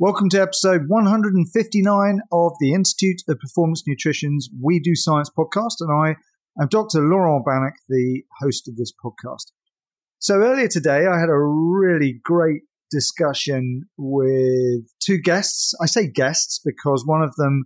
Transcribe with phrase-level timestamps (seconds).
[0.00, 5.92] Welcome to episode 159 of the Institute of Performance Nutrition's We Do Science podcast, and
[5.92, 6.16] I
[6.58, 7.00] am Dr.
[7.02, 9.52] Laurent Bannock, the host of this podcast.
[10.18, 15.74] So earlier today, I had a really great discussion with two guests.
[15.82, 17.64] I say guests because one of them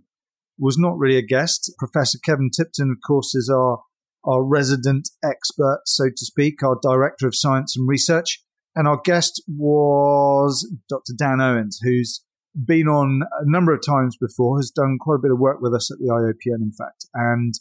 [0.59, 1.71] was not really a guest.
[1.79, 3.79] Professor Kevin Tipton, of course, is our,
[4.25, 8.41] our resident expert, so to speak, our director of science and research.
[8.75, 11.13] And our guest was Dr.
[11.17, 12.24] Dan Owens, who's
[12.65, 15.73] been on a number of times before, has done quite a bit of work with
[15.73, 17.05] us at the IOPN, in fact.
[17.13, 17.53] And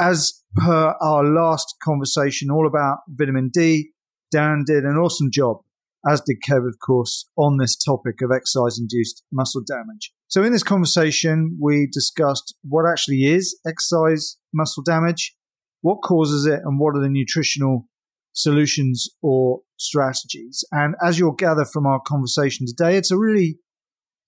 [0.00, 3.90] as per our last conversation all about vitamin D,
[4.30, 5.58] Dan did an awesome job,
[6.08, 10.12] as did Kev, of course, on this topic of exercise induced muscle damage.
[10.28, 15.34] So in this conversation, we discussed what actually is exercise muscle damage,
[15.80, 17.88] what causes it, and what are the nutritional
[18.34, 20.64] solutions or strategies.
[20.70, 23.58] And as you'll gather from our conversation today, it's a really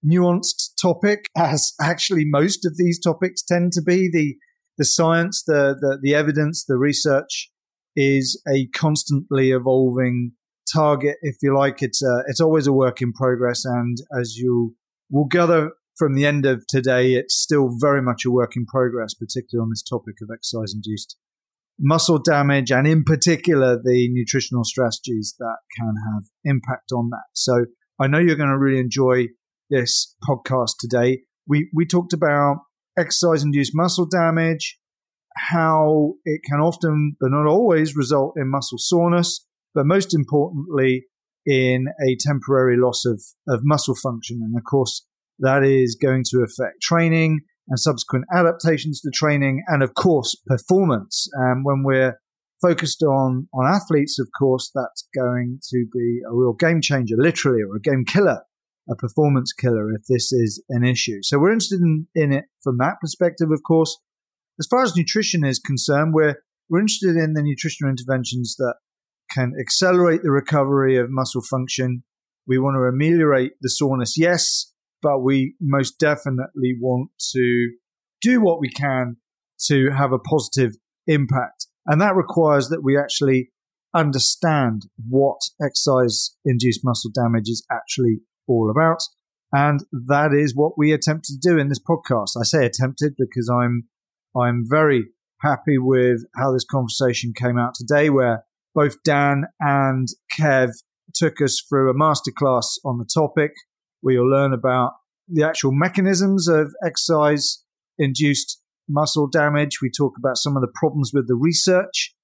[0.05, 4.09] nuanced topic, as actually most of these topics tend to be.
[4.13, 4.37] The
[4.79, 7.51] the science, the, the, the evidence, the research
[7.95, 10.33] is a constantly evolving
[10.73, 11.83] target, if you like.
[11.83, 14.75] It's a, it's always a work in progress, and as you
[15.11, 19.13] will gather from the end of today, it's still very much a work in progress,
[19.13, 21.19] particularly on this topic of exercise induced
[21.79, 27.25] muscle damage, and in particular the nutritional strategies that can have impact on that.
[27.35, 27.67] So
[28.01, 29.27] I know you're going to really enjoy
[29.71, 31.21] this podcast today.
[31.47, 32.59] We, we talked about
[32.99, 34.79] exercise induced muscle damage,
[35.37, 41.07] how it can often, but not always, result in muscle soreness, but most importantly,
[41.47, 44.41] in a temporary loss of, of muscle function.
[44.43, 45.07] And of course,
[45.39, 51.29] that is going to affect training and subsequent adaptations to training and, of course, performance.
[51.33, 52.21] And when we're
[52.61, 57.63] focused on, on athletes, of course, that's going to be a real game changer, literally,
[57.63, 58.43] or a game killer
[58.91, 61.19] a performance killer if this is an issue.
[61.23, 63.97] So we're interested in, in it from that perspective, of course.
[64.59, 66.37] As far as nutrition is concerned, we're,
[66.69, 68.75] we're interested in the nutritional interventions that
[69.31, 72.03] can accelerate the recovery of muscle function.
[72.47, 74.73] We want to ameliorate the soreness, yes,
[75.03, 77.71] but we most definitely want to
[78.21, 79.17] do what we can
[79.67, 80.77] to have a positive
[81.07, 81.67] impact.
[81.87, 83.51] And that requires that we actually
[83.95, 88.21] understand what exercise induced muscle damage is actually
[88.51, 89.03] all about.
[89.53, 92.31] And that is what we attempted to do in this podcast.
[92.39, 93.89] I say attempted because I'm,
[94.37, 95.07] I'm very
[95.41, 98.45] happy with how this conversation came out today, where
[98.75, 100.09] both Dan and
[100.39, 100.71] Kev
[101.15, 103.53] took us through a masterclass on the topic.
[104.03, 104.93] We'll learn about
[105.29, 107.65] the actual mechanisms of exercise
[107.99, 109.81] induced muscle damage.
[109.81, 112.15] We talk about some of the problems with the research,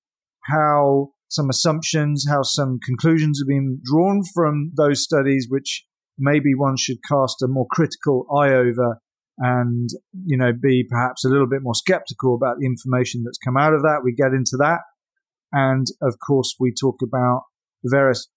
[0.45, 5.85] how some assumptions, how some conclusions have been drawn from those studies, which
[6.19, 8.99] maybe one should cast a more critical eye over
[9.39, 9.91] and,
[10.25, 13.75] you know, be perhaps a little bit more skeptical about the information that's come out
[13.75, 14.01] of that.
[14.03, 14.81] We get into that.
[15.53, 17.43] And of course, we talk about
[17.83, 18.29] the various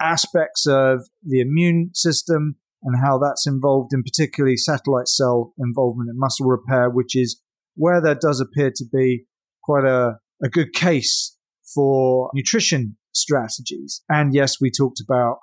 [0.00, 6.18] aspects of the immune system and how that's involved in particularly satellite cell involvement in
[6.18, 7.40] muscle repair, which is
[7.74, 9.24] where there does appear to be
[9.62, 11.36] quite a, a good case
[11.74, 14.02] for nutrition strategies.
[14.08, 15.38] And yes, we talked about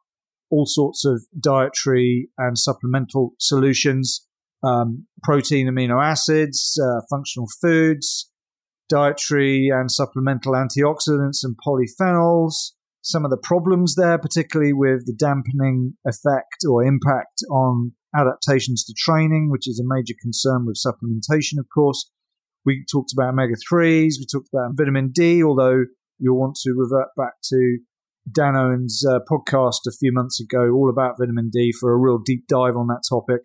[0.52, 4.28] all sorts of dietary and supplemental solutions,
[4.64, 8.30] um, protein, amino acids, uh, functional foods,
[8.90, 12.72] dietary and supplemental antioxidants and polyphenols.
[13.02, 18.94] Some of the problems there, particularly with the dampening effect or impact on adaptations to
[18.98, 22.12] training, which is a major concern with supplementation, of course.
[22.64, 25.86] We talked about omega 3s, we talked about vitamin D, although
[26.20, 27.80] you'll want to revert back to
[28.30, 32.18] Dan Owens' uh, podcast a few months ago, all about vitamin D, for a real
[32.18, 33.42] deep dive on that topic,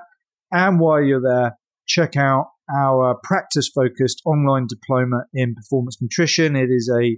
[0.52, 1.58] And while you're there,
[1.88, 6.56] check out our practice focused online diploma in performance nutrition.
[6.56, 7.18] It is a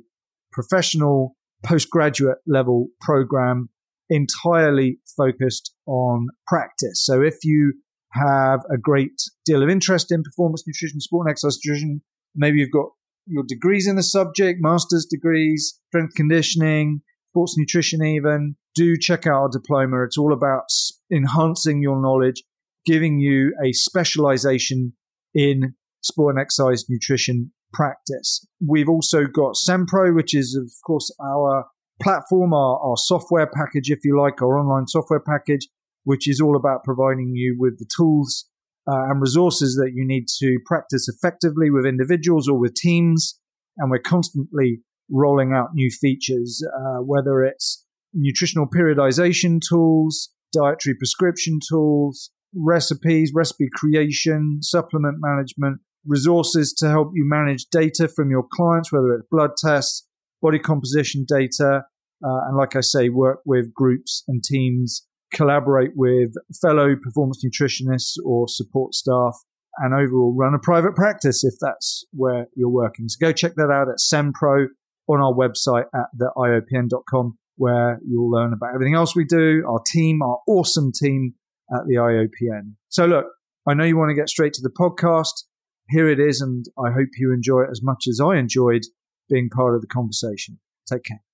[0.51, 3.69] professional postgraduate level program
[4.09, 7.03] entirely focused on practice.
[7.05, 7.73] So if you
[8.17, 12.01] have a great deal of interest in performance nutrition, sport and exercise nutrition.
[12.35, 12.89] Maybe you've got
[13.25, 19.33] your degrees in the subject, master's degrees, strength conditioning, sports nutrition even, do check out
[19.33, 20.03] our diploma.
[20.03, 20.65] It's all about
[21.11, 22.43] enhancing your knowledge,
[22.85, 24.93] giving you a specialization
[25.33, 28.45] in sport and exercise nutrition practice.
[28.65, 31.65] We've also got SENPRO, which is, of course, our
[32.01, 35.67] platform, our, our software package, if you like, our online software package,
[36.07, 38.45] which is all about providing you with the tools
[38.87, 43.37] uh, and resources that you need to practice effectively with individuals or with teams.
[43.75, 44.79] And we're constantly
[45.11, 53.67] rolling out new features, uh, whether it's nutritional periodization tools, dietary prescription tools, recipes, recipe
[53.73, 59.51] creation, supplement management, resources to help you manage data from your clients, whether it's blood
[59.57, 60.07] tests,
[60.41, 61.83] body composition data,
[62.23, 68.17] uh, and like I say, work with groups and teams, collaborate with fellow performance nutritionists
[68.25, 69.37] or support staff,
[69.77, 73.07] and overall run a private practice if that's where you're working.
[73.09, 74.67] So go check that out at SENPRO
[75.07, 80.21] on our website at theiopn.com, where you'll learn about everything else we do, our team,
[80.21, 81.35] our awesome team
[81.71, 82.75] at the IOPN.
[82.89, 83.25] So look,
[83.67, 85.43] I know you want to get straight to the podcast.
[85.89, 88.83] Here it is, and I hope you enjoy it as much as I enjoyed
[89.29, 90.59] being part of the conversation.
[90.89, 91.26] Take care.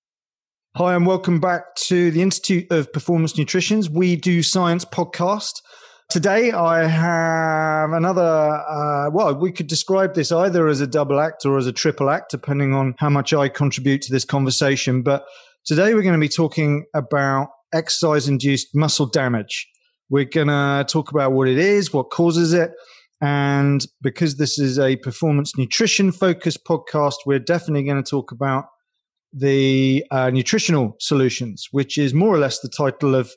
[0.76, 5.62] Hi, and welcome back to the Institute of Performance Nutrition's We Do Science podcast.
[6.10, 11.46] Today, I have another, uh, well, we could describe this either as a double act
[11.46, 15.04] or as a triple act, depending on how much I contribute to this conversation.
[15.04, 15.26] But
[15.64, 19.70] today, we're going to be talking about exercise induced muscle damage.
[20.10, 22.72] We're going to talk about what it is, what causes it.
[23.22, 28.66] And because this is a performance nutrition focused podcast, we're definitely going to talk about
[29.34, 33.32] the uh, nutritional solutions, which is more or less the title of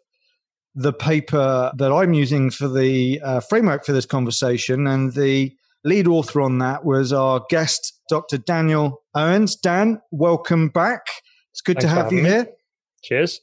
[0.74, 4.86] the paper that I'm using for the uh, framework for this conversation.
[4.86, 8.36] And the lead author on that was our guest, Dr.
[8.36, 9.56] Daniel Owens.
[9.56, 11.06] Dan, welcome back.
[11.52, 12.28] It's good Thanks to have you me.
[12.28, 12.46] here.
[13.02, 13.40] Cheers.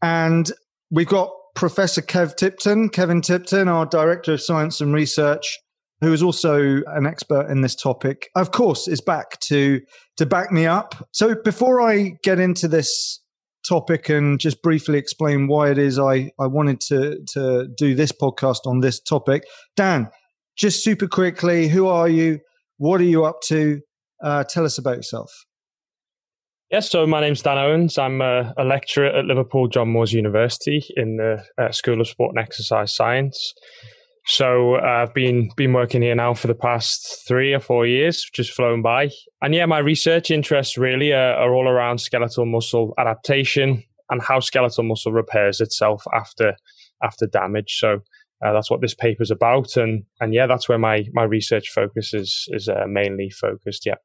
[0.00, 0.50] And
[0.90, 5.58] we've got Professor Kev Tipton, Kevin Tipton, our Director of Science and Research,
[6.02, 9.80] who is also an expert in this topic, of course, is back to
[10.16, 11.08] to back me up.
[11.12, 13.20] So before I get into this
[13.66, 18.12] topic and just briefly explain why it is I, I wanted to to do this
[18.12, 19.44] podcast on this topic,
[19.76, 20.10] Dan,
[20.56, 22.40] just super quickly, who are you?
[22.78, 23.80] What are you up to?
[24.22, 25.32] Uh, tell us about yourself.
[26.70, 27.98] Yes, so my name's Dan Owens.
[27.98, 32.34] I'm a, a lecturer at Liverpool John Moores University in the uh, School of Sport
[32.34, 33.52] and Exercise Science.
[34.24, 38.28] So uh, I've been been working here now for the past three or four years,
[38.32, 39.10] just flown by.
[39.40, 44.40] And yeah, my research interests really are, are all around skeletal muscle adaptation and how
[44.40, 46.54] skeletal muscle repairs itself after
[47.02, 47.78] after damage.
[47.78, 48.00] So
[48.44, 51.70] uh, that's what this paper is about, and and yeah, that's where my my research
[51.70, 53.86] focus is is uh, mainly focused.
[53.86, 53.96] Yeah,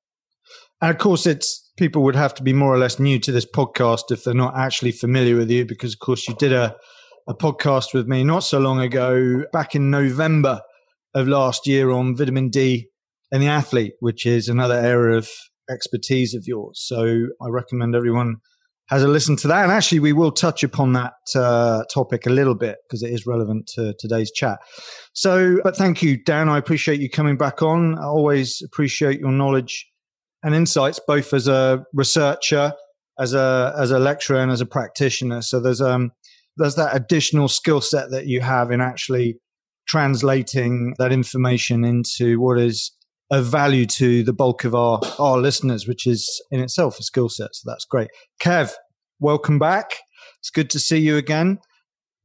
[0.82, 3.46] and of course, it's people would have to be more or less new to this
[3.46, 6.76] podcast if they're not actually familiar with you, because of course you did a,
[7.28, 10.62] a podcast with me not so long ago, back in November
[11.14, 12.88] of last year on vitamin D
[13.32, 15.30] and the athlete, which is another area of
[15.70, 16.82] expertise of yours.
[16.82, 18.38] So I recommend everyone
[18.88, 19.64] has a listen to that.
[19.64, 23.28] And actually, we will touch upon that uh, topic a little bit because it is
[23.28, 24.60] relevant to today's chat.
[25.14, 26.48] So, but thank you, Dan.
[26.48, 27.98] I appreciate you coming back on.
[27.98, 29.86] I always appreciate your knowledge
[30.44, 32.74] and insights, both as a researcher,
[33.20, 35.42] as a as a lecturer, and as a practitioner.
[35.42, 36.12] So there's um
[36.58, 39.40] there's that additional skill set that you have in actually
[39.88, 42.92] translating that information into what is
[43.30, 47.30] of value to the bulk of our our listeners, which is in itself a skill
[47.30, 47.54] set.
[47.54, 48.10] So that's great.
[48.42, 48.72] Kev,
[49.20, 49.98] welcome back.
[50.40, 51.60] It's good to see you again.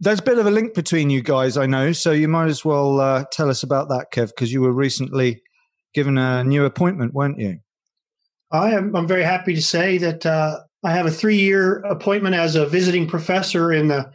[0.01, 1.93] There's a bit of a link between you guys, I know.
[1.93, 5.43] So you might as well uh, tell us about that, Kev, because you were recently
[5.95, 7.59] given a new appointment, weren't you?
[8.51, 12.35] I am I'm very happy to say that uh, I have a three year appointment
[12.35, 14.11] as a visiting professor in the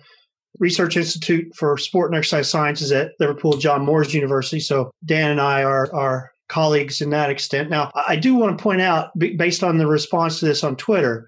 [0.60, 4.60] Research Institute for Sport and Exercise Sciences at Liverpool John Moores University.
[4.60, 7.70] So Dan and I are are colleagues in that extent.
[7.70, 11.28] Now, I do want to point out, based on the response to this on Twitter,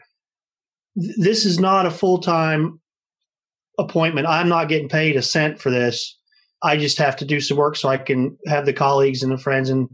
[0.95, 2.79] this is not a full time
[3.77, 4.27] appointment.
[4.27, 6.17] I'm not getting paid a cent for this.
[6.61, 9.37] I just have to do some work so I can have the colleagues and the
[9.37, 9.87] friends and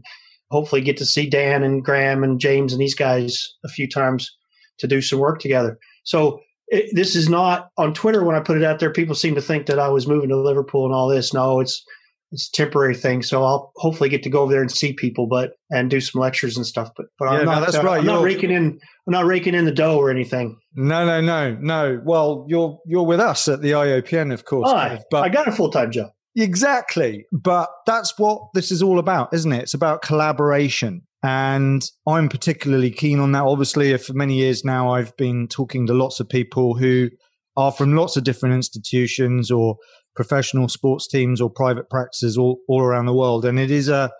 [0.50, 4.30] hopefully get to see Dan and Graham and James and these guys a few times
[4.78, 5.78] to do some work together.
[6.04, 8.92] So it, this is not on Twitter when I put it out there.
[8.92, 11.32] People seem to think that I was moving to Liverpool and all this.
[11.32, 11.84] No, it's
[12.32, 13.22] it's a temporary thing.
[13.22, 16.20] So I'll hopefully get to go over there and see people, but and do some
[16.20, 16.90] lectures and stuff.
[16.96, 17.54] But but yeah, I'm not.
[17.54, 18.00] No, that's uh, right.
[18.00, 18.78] I'm not raking in.
[19.06, 20.58] I'm not raking in the dough or anything.
[20.74, 22.00] No, no, no, no.
[22.04, 24.68] Well, you're you're with us at the IOPN, of course.
[24.68, 26.10] Oh, but I got a full time job.
[26.36, 27.24] Exactly.
[27.32, 29.62] But that's what this is all about, isn't it?
[29.62, 31.02] It's about collaboration.
[31.26, 33.42] And I'm particularly keen on that.
[33.42, 37.10] Obviously, for many years now, I've been talking to lots of people who
[37.56, 39.76] are from lots of different institutions or
[40.14, 43.44] professional sports teams or private practices all, all around the world.
[43.44, 44.12] And it is a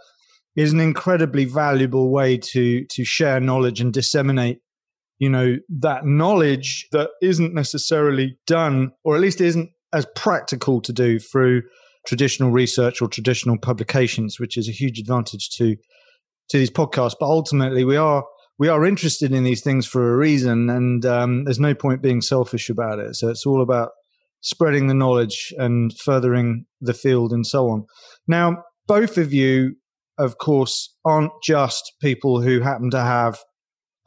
[0.57, 4.59] is an incredibly valuable way to to share knowledge and disseminate
[5.19, 10.93] you know that knowledge that isn't necessarily done or at least isn't as practical to
[10.93, 11.63] do through
[12.07, 15.77] traditional research or traditional publications which is a huge advantage to
[16.49, 18.25] to these podcasts but ultimately we are
[18.59, 22.21] we are interested in these things for a reason and um, there's no point being
[22.21, 23.91] selfish about it so it's all about
[24.41, 27.85] spreading the knowledge and furthering the field and so on
[28.27, 29.75] now both of you
[30.19, 33.39] of course aren't just people who happen to have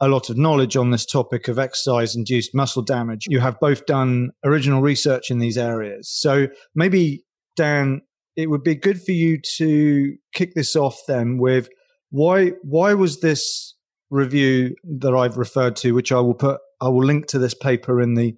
[0.00, 3.26] a lot of knowledge on this topic of exercise induced muscle damage.
[3.28, 6.10] You have both done original research in these areas.
[6.10, 7.24] So maybe,
[7.56, 8.00] Dan,
[8.34, 11.68] it would be good for you to kick this off then with
[12.10, 13.74] why why was this
[14.10, 18.00] review that I've referred to, which I will put I will link to this paper
[18.00, 18.36] in the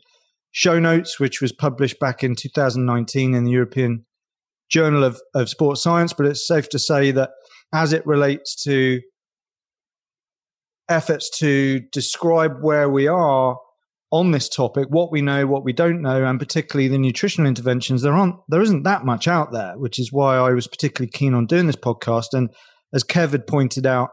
[0.51, 4.05] show notes, which was published back in 2019 in the European
[4.71, 7.31] Journal of, of Sports Science, but it's safe to say that
[7.75, 9.01] as it relates to
[10.89, 13.57] efforts to describe where we are
[14.11, 18.03] on this topic, what we know, what we don't know, and particularly the nutritional interventions,
[18.03, 21.33] there aren't there isn't that much out there, which is why I was particularly keen
[21.33, 22.29] on doing this podcast.
[22.33, 22.51] And
[22.93, 24.11] as Kev had pointed out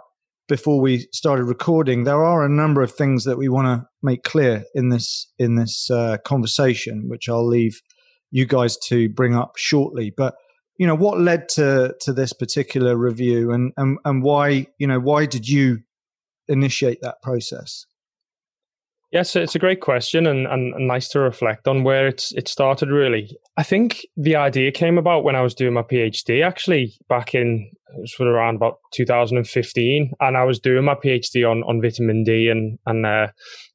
[0.48, 4.24] before we started recording, there are a number of things that we want to make
[4.24, 7.82] clear in this in this uh, conversation, which I'll leave
[8.32, 10.12] you guys to bring up shortly.
[10.16, 10.36] But
[10.78, 15.00] you know, what led to to this particular review, and and and why you know
[15.00, 15.80] why did you
[16.48, 17.86] initiate that process?
[19.12, 22.48] Yes, it's a great question and, and, and, nice to reflect on where it's it
[22.48, 23.36] started really.
[23.58, 27.72] I think the idea came about when I was doing my PhD actually back in
[28.06, 32.50] sort of around about 2015 and I was doing my PhD on, on vitamin D
[32.50, 33.28] and, and uh,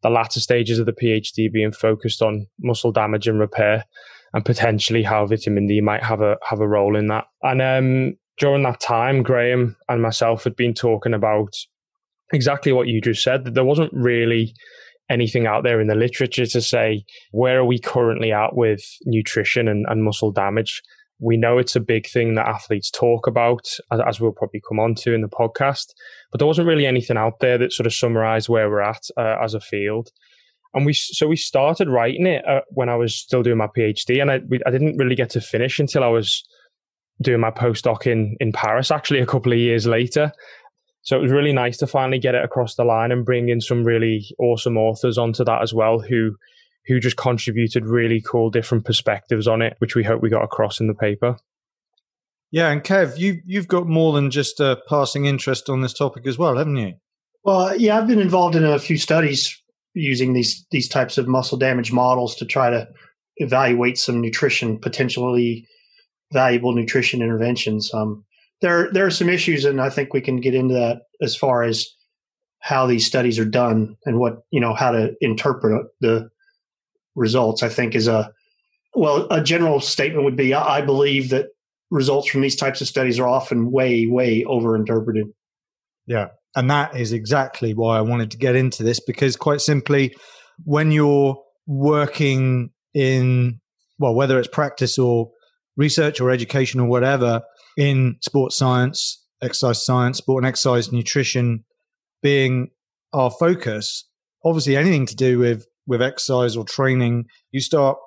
[0.02, 3.84] the latter stages of the PhD being focused on muscle damage and repair
[4.34, 7.24] and potentially how vitamin D might have a have a role in that.
[7.42, 11.54] And um, during that time, Graham and myself had been talking about
[12.32, 14.54] exactly what you just said, that there wasn't really
[15.10, 19.68] anything out there in the literature to say where are we currently at with nutrition
[19.68, 20.82] and, and muscle damage.
[21.20, 24.94] We know it's a big thing that athletes talk about, as, we'll probably come on
[24.96, 25.86] to in the podcast,
[26.32, 29.36] but there wasn't really anything out there that sort of summarized where we're at uh,
[29.42, 30.10] as a field.
[30.74, 34.20] And we so we started writing it uh, when I was still doing my PhD,
[34.20, 36.44] and I, we, I didn't really get to finish until I was
[37.22, 40.32] doing my postdoc in in Paris, actually a couple of years later.
[41.04, 43.60] So it was really nice to finally get it across the line and bring in
[43.60, 46.36] some really awesome authors onto that as well who
[46.86, 50.80] who just contributed really cool different perspectives on it, which we hope we got across
[50.80, 51.36] in the paper.
[52.50, 56.26] Yeah, and Kev, you you've got more than just a passing interest on this topic
[56.26, 56.94] as well, haven't you?
[57.42, 59.60] Well, yeah, I've been involved in a few studies
[59.92, 62.88] using these these types of muscle damage models to try to
[63.36, 65.66] evaluate some nutrition potentially
[66.32, 67.92] valuable nutrition interventions.
[67.92, 68.24] Um,
[68.64, 71.62] there there are some issues, and I think we can get into that as far
[71.62, 71.86] as
[72.60, 76.30] how these studies are done and what you know how to interpret the
[77.14, 77.62] results.
[77.62, 78.32] I think is a
[78.94, 81.48] well a general statement would be I believe that
[81.90, 85.26] results from these types of studies are often way way over interpreted.
[86.06, 90.16] Yeah, and that is exactly why I wanted to get into this because quite simply,
[90.64, 93.60] when you're working in
[93.98, 95.30] well whether it's practice or
[95.76, 97.42] research or education or whatever
[97.76, 101.64] in sports science, exercise science, sport and exercise nutrition
[102.22, 102.70] being
[103.12, 104.08] our focus,
[104.44, 107.98] obviously anything to do with with exercise or training, you start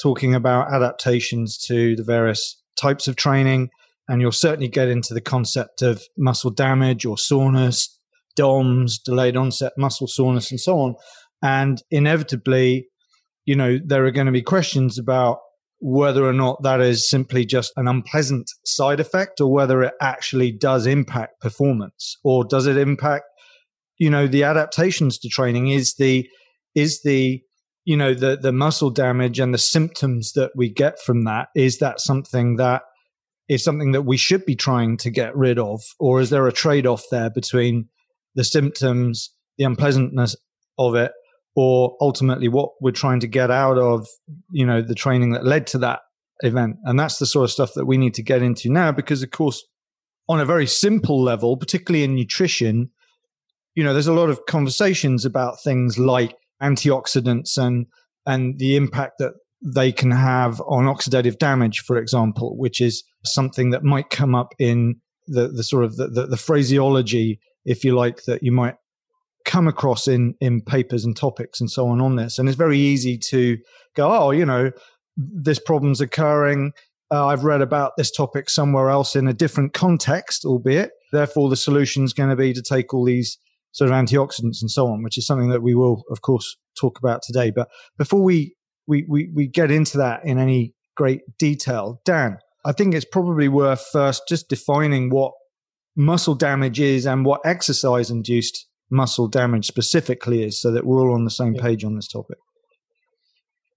[0.00, 3.68] talking about adaptations to the various types of training,
[4.08, 7.98] and you'll certainly get into the concept of muscle damage or soreness,
[8.36, 10.94] DOMS, delayed onset muscle soreness, and so on.
[11.42, 12.88] And inevitably,
[13.44, 15.40] you know, there are going to be questions about
[15.80, 20.50] whether or not that is simply just an unpleasant side effect or whether it actually
[20.50, 23.24] does impact performance or does it impact
[23.98, 26.28] you know the adaptations to training is the
[26.74, 27.42] is the
[27.84, 31.48] you know the the muscle damage and the symptoms that we get from that.
[31.56, 32.82] Is that something that
[33.48, 36.52] is something that we should be trying to get rid of or is there a
[36.52, 37.88] trade off there between
[38.34, 40.36] the symptoms the unpleasantness
[40.78, 41.12] of it
[41.58, 44.06] or ultimately what we're trying to get out of
[44.52, 45.98] you know the training that led to that
[46.44, 46.76] event.
[46.84, 49.32] And that's the sort of stuff that we need to get into now because of
[49.32, 49.64] course
[50.28, 52.90] on a very simple level particularly in nutrition
[53.74, 57.86] you know there's a lot of conversations about things like antioxidants and
[58.24, 59.32] and the impact that
[59.64, 64.54] they can have on oxidative damage for example which is something that might come up
[64.60, 64.94] in
[65.26, 68.76] the the sort of the, the, the phraseology if you like, that you might
[69.48, 72.38] come across in in papers and topics and so on on this.
[72.38, 73.56] And it's very easy to
[73.96, 74.70] go, oh, you know,
[75.16, 76.72] this problem's occurring.
[77.10, 80.90] Uh, I've read about this topic somewhere else in a different context, albeit.
[81.10, 83.38] Therefore, the solution is going to be to take all these
[83.72, 86.98] sort of antioxidants and so on, which is something that we will, of course, talk
[86.98, 87.50] about today.
[87.50, 88.54] But before we
[88.86, 92.36] we we, we get into that in any great detail, Dan,
[92.66, 95.32] I think it's probably worth first just defining what
[95.96, 101.14] muscle damage is and what exercise induced muscle damage specifically is so that we're all
[101.14, 102.38] on the same page on this topic.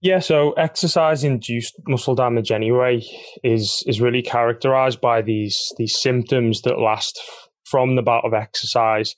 [0.01, 3.03] Yeah, so exercise induced muscle damage anyway
[3.43, 7.19] is is really characterized by these these symptoms that last
[7.65, 9.15] from the bout of exercise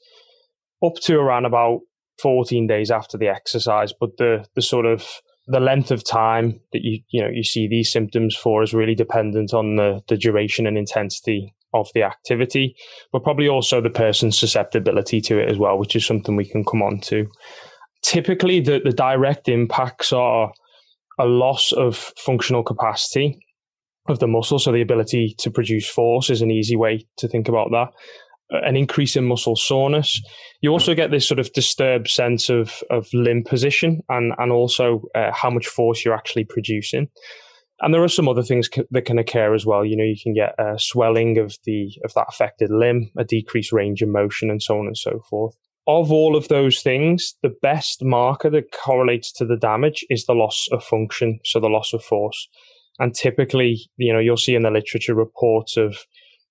[0.86, 1.80] up to around about
[2.22, 5.08] 14 days after the exercise, but the the sort of
[5.48, 8.96] the length of time that you you know you see these symptoms for is really
[8.96, 12.76] dependent on the the duration and intensity of the activity,
[13.12, 16.64] but probably also the person's susceptibility to it as well, which is something we can
[16.64, 17.28] come on to.
[18.04, 20.52] Typically, the, the direct impacts are
[21.20, 23.40] a loss of functional capacity
[24.10, 27.48] of the muscle, so the ability to produce force is an easy way to think
[27.48, 27.90] about that.
[28.50, 30.22] An increase in muscle soreness.
[30.62, 35.04] You also get this sort of disturbed sense of, of limb position and, and also
[35.16, 37.08] uh, how much force you're actually producing.
[37.82, 39.84] And there are some other things c- that can occur as well.
[39.84, 43.72] You know, you can get a swelling of the of that affected limb, a decreased
[43.72, 45.56] range of motion, and so on and so forth.
[45.86, 50.34] Of all of those things, the best marker that correlates to the damage is the
[50.34, 52.48] loss of function, so the loss of force.
[53.00, 55.98] And typically, you know, you'll see in the literature reports of,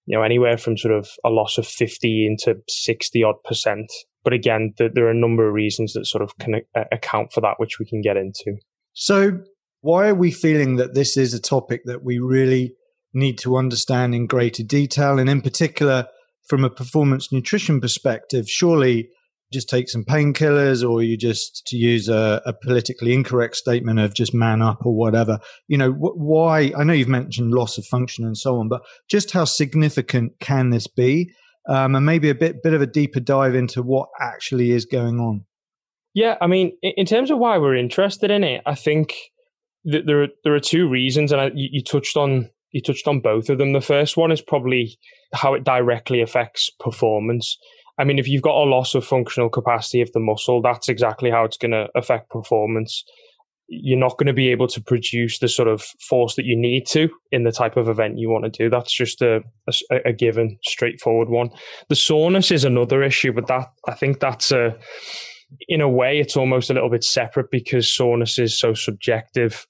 [0.06, 3.90] you know, anywhere from sort of a loss of 50 into 60 odd percent.
[4.24, 7.32] But again, th- there are a number of reasons that sort of can uh, account
[7.32, 8.56] for that, which we can get into.
[8.92, 9.40] So
[9.82, 12.74] why are we feeling that this is a topic that we really
[13.12, 15.18] need to understand in greater detail?
[15.18, 16.06] And in particular,
[16.48, 19.10] from a performance nutrition perspective, surely
[19.52, 24.14] just take some painkillers or you just to use a, a, politically incorrect statement of
[24.14, 25.38] just man up or whatever.
[25.68, 28.80] You know wh- why i know you've mentioned loss of function and so on but
[29.10, 31.30] just how significant can this be?
[31.68, 35.20] Um, and maybe a bit bit of a deeper dive into what actually is going
[35.20, 35.44] on.
[36.14, 39.14] Yeah i mean in terms of why we're interested in it i think
[39.84, 43.20] there are, there are two reasons, and I, you, you touched on you touched on
[43.20, 43.72] both of them.
[43.72, 44.98] The first one is probably
[45.34, 47.58] how it directly affects performance.
[47.98, 51.30] I mean, if you've got a loss of functional capacity of the muscle, that's exactly
[51.30, 53.04] how it's going to affect performance.
[53.68, 56.86] You're not going to be able to produce the sort of force that you need
[56.88, 58.70] to in the type of event you want to do.
[58.70, 59.42] That's just a,
[59.90, 61.50] a, a given, straightforward one.
[61.88, 64.76] The soreness is another issue, but that I think that's a
[65.68, 69.66] in a way, it's almost a little bit separate because soreness is so subjective,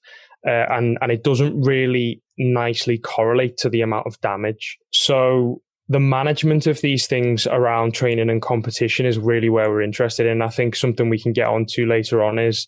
[0.47, 4.77] uh, and and it doesn't really nicely correlate to the amount of damage.
[4.91, 10.25] So the management of these things around training and competition is really where we're interested
[10.25, 10.41] in.
[10.41, 12.67] I think something we can get onto later on is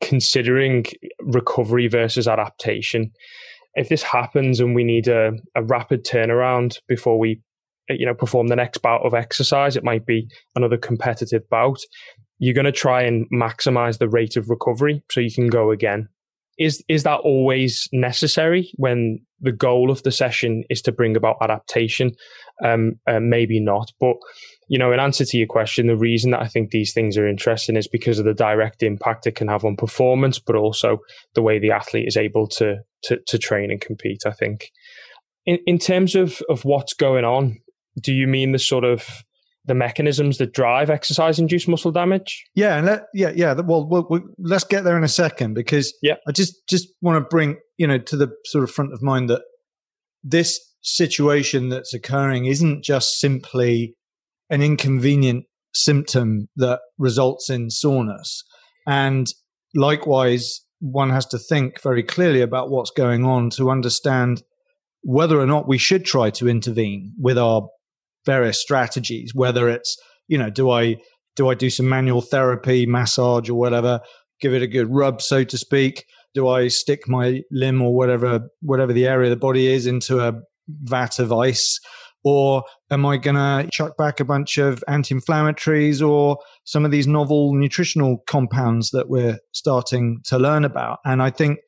[0.00, 0.84] considering
[1.20, 3.10] recovery versus adaptation.
[3.74, 7.40] If this happens and we need a, a rapid turnaround before we
[7.98, 11.80] you know perform the next bout of exercise it might be another competitive bout.
[12.38, 16.08] You're going to try and maximize the rate of recovery so you can go again.
[16.58, 21.36] Is is that always necessary when the goal of the session is to bring about
[21.40, 22.12] adaptation?
[22.62, 24.16] Um, uh, maybe not but
[24.68, 27.26] you know in answer to your question the reason that i think these things are
[27.26, 30.98] interesting is because of the direct impact it can have on performance but also
[31.34, 34.70] the way the athlete is able to to, to train and compete i think.
[35.46, 37.60] In, in terms of, of what's going on
[38.00, 39.24] do you mean the sort of
[39.66, 42.44] the mechanisms that drive exercise induced muscle damage?
[42.54, 43.54] Yeah, and let, yeah, yeah.
[43.54, 46.14] Well, well, well, let's get there in a second because yeah.
[46.26, 49.28] I just just want to bring you know to the sort of front of mind
[49.30, 49.42] that
[50.22, 53.94] this situation that's occurring isn't just simply
[54.48, 58.42] an inconvenient symptom that results in soreness,
[58.86, 59.28] and
[59.74, 64.42] likewise, one has to think very clearly about what's going on to understand
[65.02, 67.68] whether or not we should try to intervene with our
[68.26, 69.96] various strategies, whether it's,
[70.28, 70.96] you know, do I
[71.36, 74.00] do I do some manual therapy, massage or whatever,
[74.40, 76.04] give it a good rub, so to speak?
[76.34, 80.20] Do I stick my limb or whatever whatever the area of the body is into
[80.20, 80.34] a
[80.68, 81.78] vat of ice?
[82.22, 86.90] Or am I going to chuck back a bunch of anti inflammatories or some of
[86.90, 90.98] these novel nutritional compounds that we're starting to learn about?
[91.06, 91.60] And I think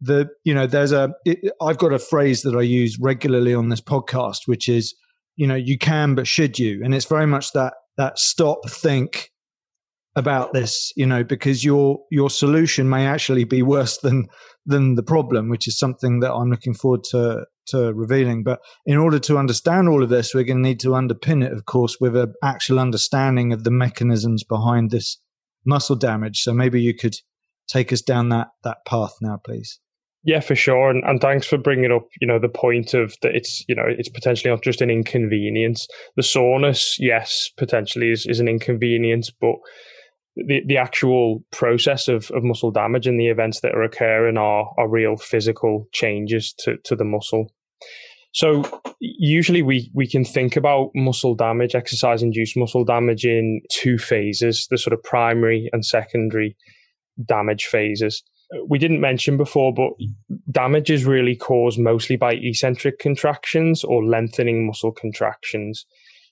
[0.00, 1.14] the, you know, there's a.
[1.62, 4.94] have got a phrase that I use regularly on this podcast, which is
[5.36, 9.30] you know you can but should you and it's very much that that stop think
[10.16, 14.26] about this you know because your your solution may actually be worse than
[14.64, 18.42] than the problem which is something that i'm looking forward to to revealing.
[18.42, 21.52] But in order to understand all of this, we're going to need to underpin it,
[21.52, 25.18] of course, with an actual understanding of the mechanisms behind this
[25.64, 26.42] muscle damage.
[26.42, 27.16] So maybe you could
[27.68, 29.80] take us down that that path now, please.
[30.26, 33.36] Yeah, for sure, and, and thanks for bringing up, you know, the point of that
[33.36, 35.86] it's, you know, it's potentially not just an inconvenience.
[36.16, 39.54] The soreness, yes, potentially is, is an inconvenience, but
[40.34, 44.68] the, the actual process of, of muscle damage and the events that are occurring are,
[44.76, 47.52] are real physical changes to, to the muscle.
[48.32, 48.64] So
[48.98, 54.66] usually we, we can think about muscle damage, exercise induced muscle damage in two phases,
[54.72, 56.56] the sort of primary and secondary
[57.24, 58.24] damage phases.
[58.68, 59.90] We didn't mention before, but
[60.50, 65.84] damage is really caused mostly by eccentric contractions or lengthening muscle contractions.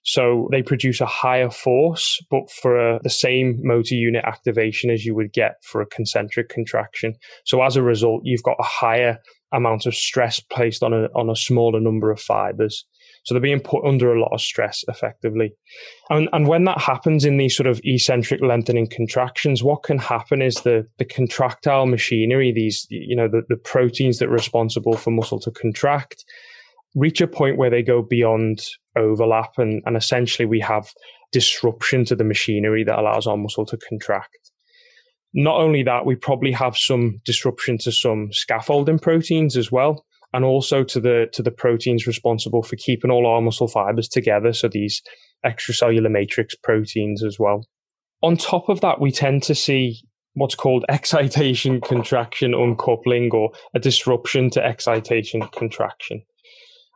[0.05, 5.05] So they produce a higher force, but for a, the same motor unit activation as
[5.05, 7.15] you would get for a concentric contraction.
[7.47, 9.19] So as a result, you've got a higher
[9.53, 12.85] amount of stress placed on a, on a smaller number of fibers.
[13.25, 15.55] So they're being put under a lot of stress effectively.
[16.11, 20.43] And, and when that happens in these sort of eccentric lengthening contractions, what can happen
[20.43, 25.11] is the, the contractile machinery, these, you know, the, the proteins that are responsible for
[25.11, 26.25] muscle to contract,
[26.95, 28.63] reach a point where they go beyond
[28.97, 30.93] overlap and, and essentially we have
[31.33, 34.51] disruption to the machinery that allows our muscle to contract.
[35.33, 40.45] Not only that, we probably have some disruption to some scaffolding proteins as well, and
[40.45, 44.53] also to the to the proteins responsible for keeping all our muscle fibers together.
[44.53, 45.01] So these
[45.47, 47.67] extracellular matrix proteins as well.
[48.21, 50.01] On top of that, we tend to see
[50.35, 56.23] what's called excitation contraction uncoupling or a disruption to excitation contraction.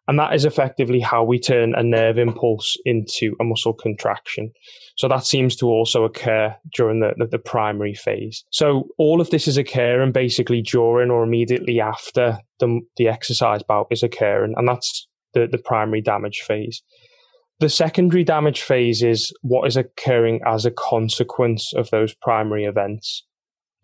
[0.08, 4.50] And that is effectively how we turn a nerve impulse into a muscle contraction.
[4.96, 8.42] So that seems to also occur during the, the, the, primary phase.
[8.50, 13.88] So all of this is occurring basically during or immediately after the, the exercise bout
[13.90, 14.54] is occurring.
[14.56, 16.82] And that's the, the primary damage phase.
[17.60, 23.24] The secondary damage phase is what is occurring as a consequence of those primary events.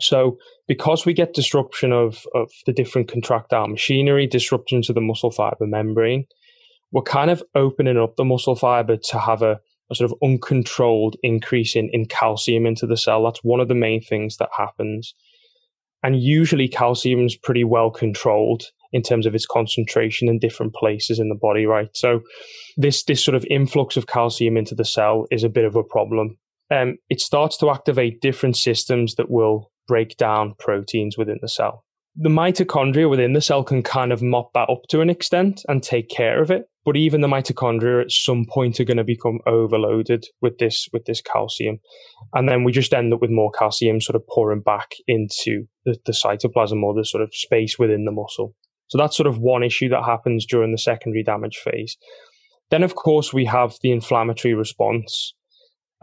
[0.04, 0.38] So
[0.68, 5.66] because we get disruption of, of the different contractile machinery, disruption to the muscle fiber
[5.66, 6.26] membrane,
[6.92, 11.16] we're kind of opening up the muscle fiber to have a, a sort of uncontrolled
[11.22, 13.24] increase in, in calcium into the cell.
[13.24, 15.14] That's one of the main things that happens.
[16.02, 21.18] And usually calcium is pretty well controlled in terms of its concentration in different places
[21.18, 21.88] in the body, right?
[21.94, 22.20] So
[22.76, 25.82] this this sort of influx of calcium into the cell is a bit of a
[25.82, 26.38] problem.
[26.70, 31.84] Um, it starts to activate different systems that will break down proteins within the cell.
[32.16, 35.82] The mitochondria within the cell can kind of mop that up to an extent and
[35.82, 36.68] take care of it.
[36.84, 41.06] But even the mitochondria at some point are going to become overloaded with this with
[41.06, 41.78] this calcium.
[42.34, 45.96] And then we just end up with more calcium sort of pouring back into the,
[46.04, 48.54] the cytoplasm or the sort of space within the muscle.
[48.88, 51.96] So that's sort of one issue that happens during the secondary damage phase.
[52.70, 55.34] Then, of course, we have the inflammatory response,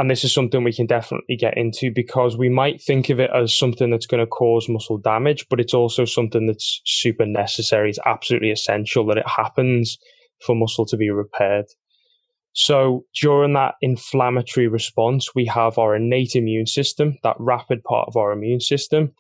[0.01, 3.29] and this is something we can definitely get into because we might think of it
[3.35, 7.91] as something that's going to cause muscle damage, but it's also something that's super necessary.
[7.91, 9.99] It's absolutely essential that it happens
[10.43, 11.65] for muscle to be repaired.
[12.53, 18.17] So during that inflammatory response, we have our innate immune system, that rapid part of
[18.17, 19.13] our immune system.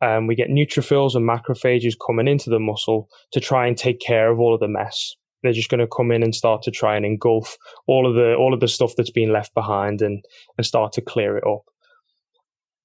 [0.00, 4.32] And we get neutrophils and macrophages coming into the muscle to try and take care
[4.32, 6.96] of all of the mess they're just going to come in and start to try
[6.96, 10.24] and engulf all of the all of the stuff that's been left behind and
[10.56, 11.62] and start to clear it up.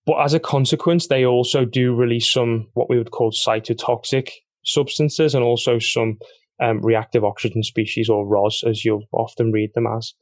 [0.06, 4.30] But as a consequence, they also do release some what we would call cytotoxic
[4.64, 6.18] substances and also some
[6.62, 10.14] um, reactive oxygen species or ROS, as you'll often read them as.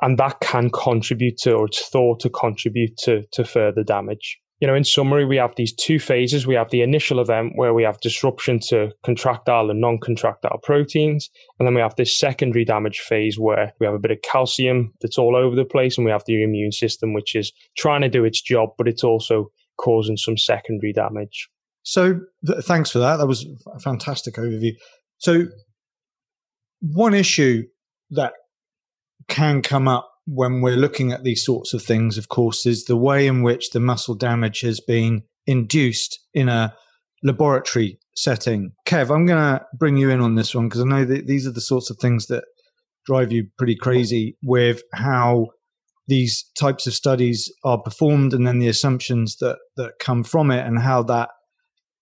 [0.00, 4.66] And that can contribute to, or it's thought to contribute to, to further damage you
[4.66, 6.46] know, in summary, we have these two phases.
[6.46, 11.30] We have the initial event where we have disruption to contractile and non-contractile proteins.
[11.58, 14.92] And then we have this secondary damage phase where we have a bit of calcium
[15.00, 15.96] that's all over the place.
[15.96, 19.04] And we have the immune system, which is trying to do its job, but it's
[19.04, 21.48] also causing some secondary damage.
[21.84, 23.16] So th- thanks for that.
[23.16, 24.72] That was a fantastic overview.
[25.18, 25.44] So
[26.80, 27.62] one issue
[28.10, 28.32] that
[29.28, 32.96] can come up when we're looking at these sorts of things, of course, is the
[32.96, 36.74] way in which the muscle damage has been induced in a
[37.22, 38.72] laboratory setting.
[38.86, 41.46] Kev, I'm going to bring you in on this one because I know that these
[41.46, 42.44] are the sorts of things that
[43.06, 45.46] drive you pretty crazy with how
[46.08, 50.66] these types of studies are performed and then the assumptions that that come from it
[50.66, 51.30] and how that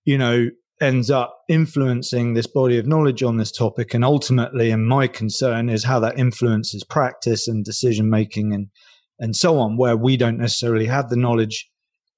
[0.04, 0.46] you know
[0.80, 3.94] ends up influencing this body of knowledge on this topic.
[3.94, 8.68] And ultimately, and my concern is how that influences practice and decision making and,
[9.18, 11.70] and so on, where we don't necessarily have the knowledge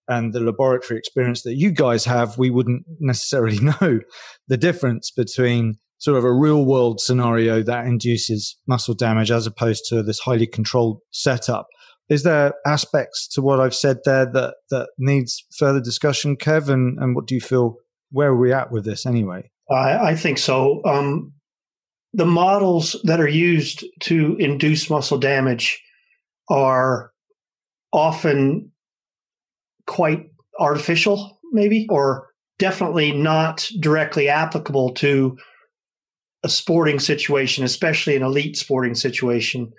[0.08, 2.38] and the laboratory experience that you guys have.
[2.38, 4.00] We wouldn't necessarily know
[4.48, 9.84] the difference between sort of a real world scenario that induces muscle damage as opposed
[9.88, 11.66] to this highly controlled setup.
[12.08, 16.68] Is there aspects to what I've said there that, that needs further discussion, Kev?
[16.68, 17.76] And, and what do you feel?
[18.10, 19.50] Where are we at with this anyway?
[19.70, 20.82] I, I think so.
[20.84, 21.32] Um,
[22.12, 25.82] the models that are used to induce muscle damage
[26.48, 27.12] are
[27.92, 28.72] often
[29.86, 35.36] quite artificial, maybe, or definitely not directly applicable to
[36.42, 39.72] a sporting situation, especially an elite sporting situation.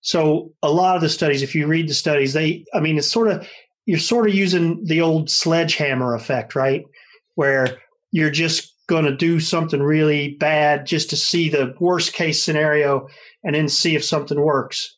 [0.00, 3.10] So a lot of the studies, if you read the studies, they, I mean, it's
[3.10, 3.48] sort of,
[3.84, 6.84] you're sort of using the old sledgehammer effect, right?
[7.38, 7.78] Where
[8.10, 13.06] you're just going to do something really bad just to see the worst case scenario
[13.44, 14.96] and then see if something works.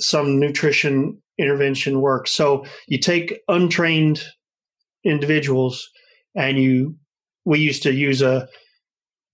[0.00, 2.32] Some nutrition intervention works.
[2.32, 4.22] So you take untrained
[5.04, 5.90] individuals
[6.34, 6.96] and you,
[7.44, 8.48] we used to use a,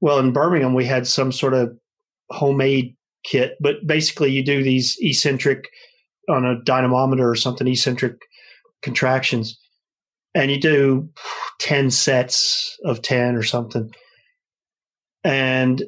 [0.00, 1.70] well, in Birmingham, we had some sort of
[2.31, 5.68] homemade kit, but basically you do these eccentric
[6.28, 8.16] on a dynamometer or something, eccentric
[8.83, 9.57] contractions,
[10.35, 11.09] and you do
[11.61, 13.91] 10 sets of 10 or something.
[15.25, 15.83] And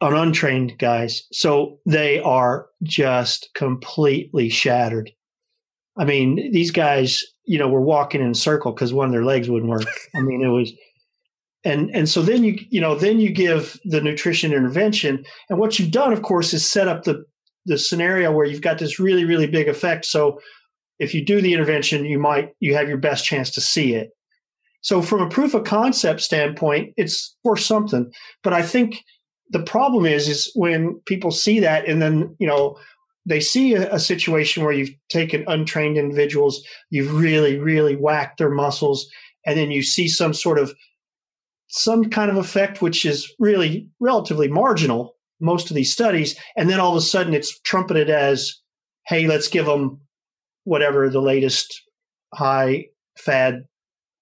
[0.00, 1.22] on untrained guys.
[1.32, 5.12] So they are just completely shattered.
[5.96, 9.24] I mean, these guys, you know, were walking in a circle because one of their
[9.24, 9.84] legs wouldn't work.
[10.16, 10.72] I mean, it was
[11.64, 15.78] and and so then you you know then you give the nutrition intervention and what
[15.78, 17.24] you've done of course is set up the
[17.66, 20.40] the scenario where you've got this really really big effect so
[21.02, 24.10] if you do the intervention you might you have your best chance to see it
[24.80, 28.10] so from a proof of concept standpoint it's for something
[28.42, 29.02] but i think
[29.50, 32.78] the problem is is when people see that and then you know
[33.24, 38.50] they see a, a situation where you've taken untrained individuals you've really really whacked their
[38.50, 39.08] muscles
[39.44, 40.72] and then you see some sort of
[41.72, 46.38] some kind of effect, which is really relatively marginal, most of these studies.
[46.54, 48.60] And then all of a sudden it's trumpeted as,
[49.06, 50.00] hey, let's give them
[50.64, 51.82] whatever the latest
[52.34, 53.64] high fad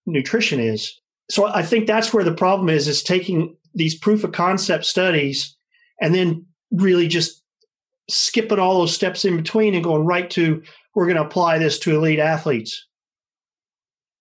[0.07, 0.99] nutrition is.
[1.31, 5.57] So I think that's where the problem is, is taking these proof of concept studies
[6.01, 7.43] and then really just
[8.09, 10.63] skipping all those steps in between and going right to,
[10.95, 12.87] we're going to apply this to elite athletes.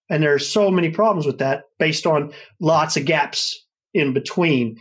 [0.09, 4.79] And there are so many problems with that based on lots of gaps in between.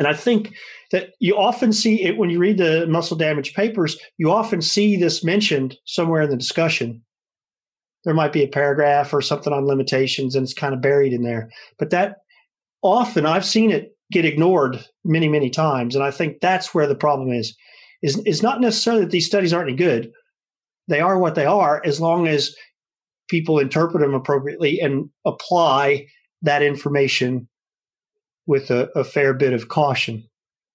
[0.00, 0.54] And I think
[0.92, 4.96] that you often see it when you read the muscle damage papers, you often see
[4.96, 7.02] this mentioned somewhere in the discussion.
[8.04, 11.22] There might be a paragraph or something on limitations and it's kind of buried in
[11.22, 11.50] there.
[11.78, 12.16] But that
[12.80, 15.94] often I've seen it get ignored many, many times.
[15.94, 17.54] And I think that's where the problem is.
[18.02, 20.10] Is, is not necessarily that these studies aren't any good.
[20.88, 22.56] They are what they are as long as
[23.28, 26.06] people interpret them appropriately and apply
[26.40, 27.50] that information
[28.50, 30.24] with a, a fair bit of caution.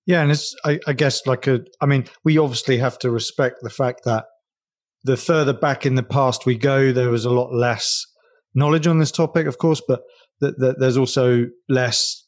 [0.05, 3.57] Yeah, and it's I, I, guess like a I mean, we obviously have to respect
[3.61, 4.25] the fact that
[5.03, 8.05] the further back in the past we go, there was a lot less
[8.53, 10.03] knowledge on this topic, of course, but
[10.39, 12.25] that, that there's also less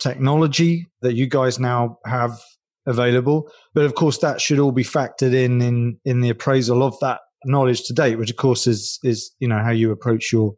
[0.00, 2.38] technology that you guys now have
[2.86, 3.50] available.
[3.72, 7.20] But of course, that should all be factored in in in the appraisal of that
[7.46, 10.56] knowledge to date, which of course is is you know how you approach your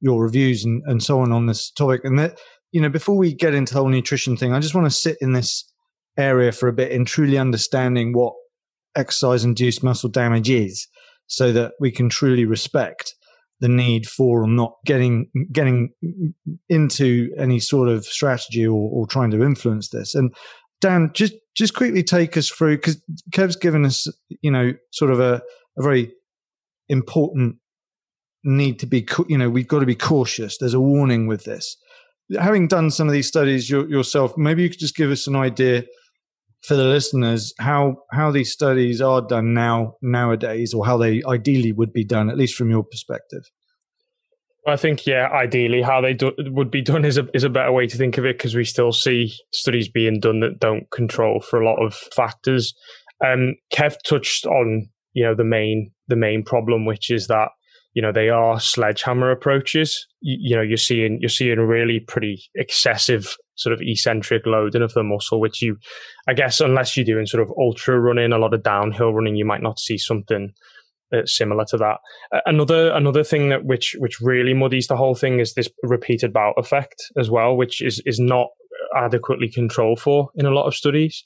[0.00, 2.02] your reviews and, and so on on this topic.
[2.04, 2.38] And that
[2.72, 5.16] you know before we get into the whole nutrition thing, I just want to sit
[5.20, 5.70] in this
[6.16, 8.34] area for a bit in truly understanding what
[8.96, 10.86] exercise induced muscle damage is,
[11.26, 13.14] so that we can truly respect
[13.60, 15.90] the need for or not getting getting
[16.68, 20.14] into any sort of strategy or, or trying to influence this.
[20.14, 20.34] And
[20.80, 23.02] Dan, just just quickly take us through because
[23.32, 24.06] Kev's given us,
[24.42, 25.42] you know, sort of a,
[25.76, 26.12] a very
[26.88, 27.56] important
[28.44, 30.56] need to be, you know, we've got to be cautious.
[30.58, 31.76] There's a warning with this.
[32.38, 35.84] Having done some of these studies yourself, maybe you could just give us an idea
[36.62, 41.72] for the listeners how how these studies are done now nowadays, or how they ideally
[41.72, 43.44] would be done, at least from your perspective.
[44.66, 47.72] I think, yeah, ideally, how they do, would be done is a is a better
[47.72, 51.40] way to think of it because we still see studies being done that don't control
[51.40, 52.74] for a lot of factors.
[53.24, 57.48] Um, Kev touched on you know the main the main problem, which is that
[57.94, 60.06] you know they are sledgehammer approaches.
[60.20, 64.92] You, you know you're seeing you're seeing really pretty excessive sort of eccentric loading of
[64.94, 65.76] the muscle, which you,
[66.28, 69.44] I guess, unless you're doing sort of ultra running, a lot of downhill running, you
[69.44, 70.52] might not see something
[71.12, 71.96] uh, similar to that.
[72.32, 76.32] Uh, another another thing that which which really muddies the whole thing is this repeated
[76.32, 78.48] bout effect as well, which is is not
[78.96, 81.24] adequately controlled for in a lot of studies.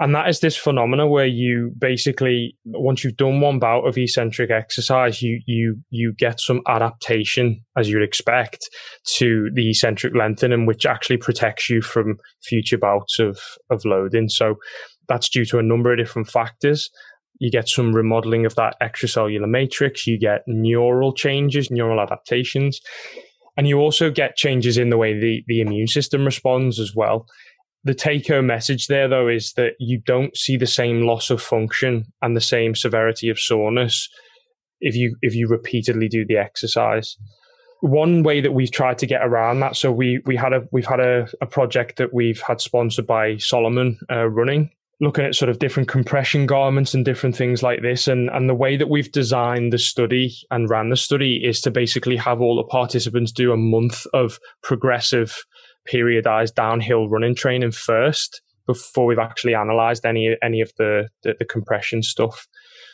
[0.00, 4.50] And that is this phenomena where you basically, once you've done one bout of eccentric
[4.50, 8.70] exercise, you you you get some adaptation, as you'd expect,
[9.16, 14.28] to the eccentric lengthening, which actually protects you from future bouts of of loading.
[14.28, 14.54] So
[15.08, 16.90] that's due to a number of different factors.
[17.40, 20.06] You get some remodeling of that extracellular matrix.
[20.06, 22.80] You get neural changes, neural adaptations.
[23.56, 27.26] And you also get changes in the way the, the immune system responds as well.
[27.88, 31.40] The take home message there, though, is that you don't see the same loss of
[31.40, 34.10] function and the same severity of soreness
[34.82, 37.16] if you if you repeatedly do the exercise.
[37.80, 40.84] One way that we've tried to get around that, so we we had a we've
[40.84, 44.68] had a, a project that we've had sponsored by Salomon uh, Running,
[45.00, 48.06] looking at sort of different compression garments and different things like this.
[48.06, 51.70] And, and the way that we've designed the study and ran the study is to
[51.70, 55.42] basically have all the participants do a month of progressive
[55.92, 61.44] periodized downhill running training first before we've actually analyzed any any of the, the, the
[61.44, 62.46] compression stuff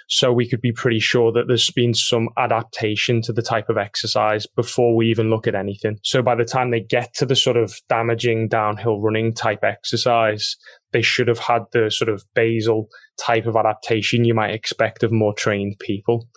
[0.09, 3.78] so we could be pretty sure that there's been some adaptation to the type of
[3.78, 5.98] exercise before we even look at anything.
[6.02, 10.57] So by the time they get to the sort of damaging downhill running type exercise,
[10.92, 15.12] they should have had the sort of basal type of adaptation you might expect of
[15.12, 16.28] more trained people.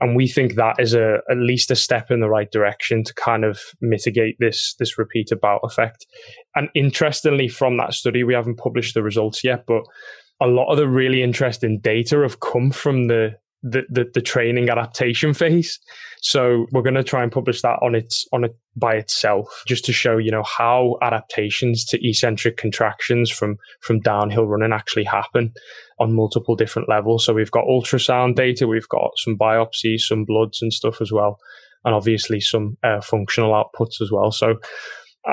[0.00, 3.14] And we think that is a at least a step in the right direction to
[3.14, 6.06] kind of mitigate this this repeated bout effect.
[6.54, 9.82] And interestingly, from that study, we haven't published the results yet, but
[10.40, 14.70] a lot of the really interesting data have come from the the, the, the training
[14.70, 15.78] adaptation phase.
[16.22, 19.84] So we're going to try and publish that on its on it by itself, just
[19.86, 25.52] to show you know how adaptations to eccentric contractions from from downhill running actually happen
[25.98, 27.24] on multiple different levels.
[27.24, 31.38] So we've got ultrasound data, we've got some biopsies, some bloods and stuff as well,
[31.84, 34.30] and obviously some uh, functional outputs as well.
[34.30, 34.56] So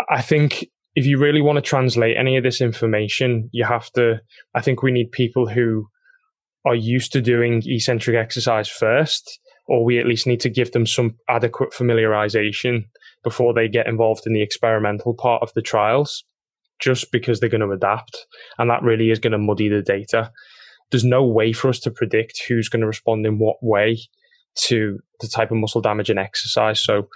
[0.10, 4.22] I think if you really want to translate any of this information, you have to.
[4.56, 5.88] I think we need people who
[6.68, 10.86] are used to doing eccentric exercise first, or we at least need to give them
[10.86, 12.86] some adequate familiarization
[13.24, 16.24] before they get involved in the experimental part of the trials,
[16.80, 18.26] just because they're going to adapt.
[18.58, 20.32] And that really is going to muddy the data.
[20.92, 24.00] There's no way for us to predict who's going to respond in what way
[24.66, 26.82] to the type of muscle damage and exercise.
[26.82, 27.10] So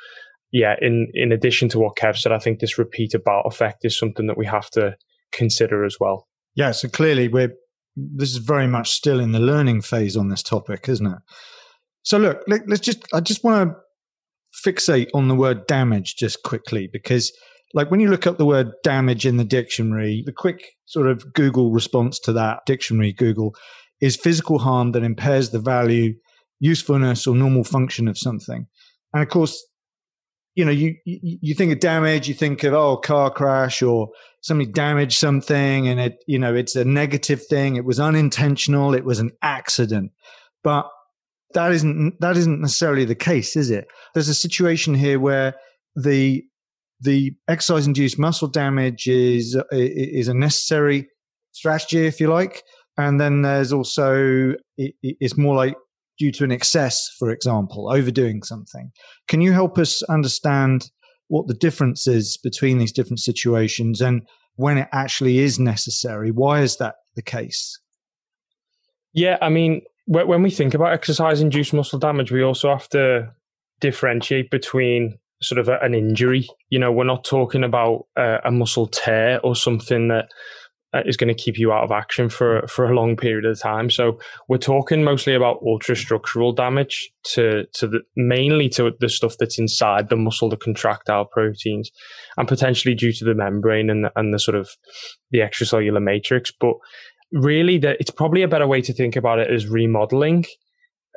[0.52, 3.98] yeah, in in addition to what Kev said, I think this repeated bout effect is
[3.98, 4.96] something that we have to
[5.32, 6.28] consider as well.
[6.56, 7.54] Yeah, so clearly we're
[8.16, 11.20] this is very much still in the learning phase on this topic, isn't it?
[12.04, 13.76] So look, let, us just I just want to
[14.66, 17.32] fixate on the word damage just quickly because
[17.74, 21.34] like when you look up the word damage in the dictionary, the quick sort of
[21.34, 23.56] Google response to that dictionary Google
[24.02, 26.14] is physical harm that impairs the value,
[26.60, 28.68] usefulness or normal function of something.
[29.14, 29.64] And of course,
[30.56, 34.10] you know, you, you think of damage, you think of oh, car crash or
[34.42, 37.76] somebody damaged something, and it you know it's a negative thing.
[37.76, 38.94] It was unintentional.
[38.94, 40.12] It was an accident,
[40.64, 40.88] but
[41.54, 43.88] that isn't that isn't necessarily the case, is it?
[44.14, 45.56] There's a situation here where
[45.96, 46.44] the
[47.00, 51.08] the exercise induced muscle damage is is a necessary
[51.52, 52.64] strategy, if you like,
[52.98, 55.76] and then there's also it, it's more like
[56.22, 58.92] due to an excess, for example, overdoing something.
[59.28, 60.92] Can you help us understand
[61.30, 64.22] what the difference is between these different situations and
[64.56, 66.30] when it actually is necessary?
[66.30, 67.80] Why is that the case?
[69.14, 73.34] Yeah, I mean, when we think about exercise induced muscle damage, we also have to
[73.80, 76.48] differentiate between sort of an injury.
[76.70, 80.28] You know, we're not talking about a muscle tear or something that uh,
[81.06, 83.90] is going to keep you out of action for for a long period of time.
[83.90, 89.58] So we're talking mostly about ultrastructural damage to to the mainly to the stuff that's
[89.58, 91.92] inside the muscle, the contractile proteins,
[92.38, 94.70] and potentially due to the membrane and the, and the sort of
[95.32, 96.52] the extracellular matrix.
[96.52, 96.74] But
[97.32, 100.46] really, that it's probably a better way to think about it as remodeling.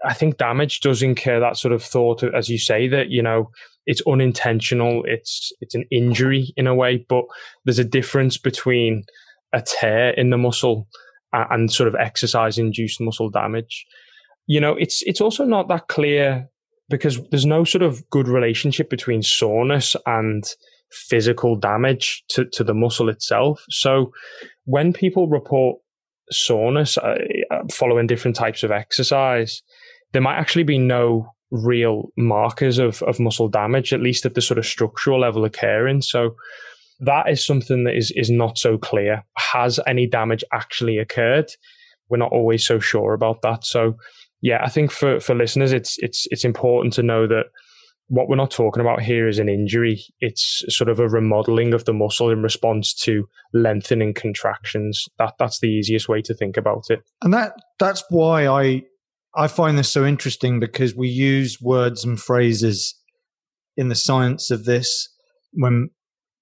[0.04, 3.50] I think damage does incur that sort of thought, as you say, that you know
[3.86, 7.24] it's unintentional, it's it's an injury in a way, but
[7.64, 9.04] there's a difference between
[9.54, 10.88] a tear in the muscle
[11.32, 13.86] and, sort of exercise induced muscle damage.
[14.46, 16.48] You know, it's it's also not that clear
[16.88, 20.44] because there's no sort of good relationship between soreness and
[20.90, 23.64] physical damage to, to the muscle itself.
[23.70, 24.12] So
[24.64, 25.78] when people report
[26.30, 27.16] soreness uh,
[27.72, 29.62] following different types of exercise,
[30.12, 34.42] there might actually be no real markers of, of muscle damage, at least at the
[34.42, 36.02] sort of structural level occurring.
[36.02, 36.36] So
[37.00, 39.24] that is something that is is not so clear.
[39.36, 41.50] Has any damage actually occurred?
[42.08, 43.64] We're not always so sure about that.
[43.64, 43.96] So
[44.42, 47.46] yeah, I think for for listeners, it's it's it's important to know that
[48.08, 50.04] what we're not talking about here is an injury.
[50.20, 55.06] It's sort of a remodeling of the muscle in response to lengthening contractions.
[55.18, 57.00] That that's the easiest way to think about it.
[57.22, 58.82] And that that's why I
[59.34, 62.94] I find this so interesting because we use words and phrases
[63.76, 65.08] in the science of this
[65.52, 65.90] when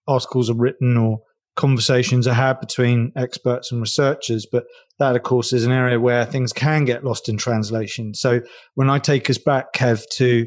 [0.06, 1.20] articles are written or
[1.56, 4.46] conversations are had between experts and researchers.
[4.50, 4.64] But
[4.98, 8.14] that, of course, is an area where things can get lost in translation.
[8.14, 8.40] So
[8.74, 10.46] when I take us back, Kev, to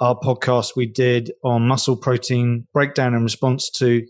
[0.00, 4.02] our podcast we did on muscle protein breakdown in response to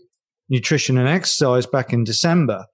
[0.49, 2.65] nutrition and exercise back in December,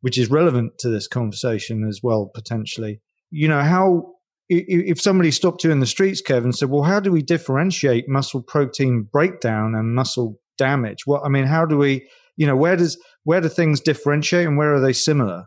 [0.00, 3.00] which is relevant to this conversation as well, potentially.
[3.30, 4.14] You know, how,
[4.48, 8.42] if somebody stopped you in the streets, Kevin, said, well, how do we differentiate muscle
[8.42, 11.06] protein breakdown and muscle damage?
[11.06, 12.06] What I mean, how do we,
[12.36, 15.46] you know, where does, where do things differentiate and where are they similar?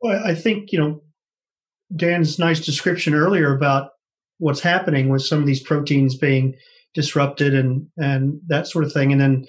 [0.00, 1.02] Well, I think, you know,
[1.94, 3.90] Dan's nice description earlier about
[4.38, 6.54] what's happening with some of these proteins being
[6.94, 9.44] disrupted and and that sort of thing and then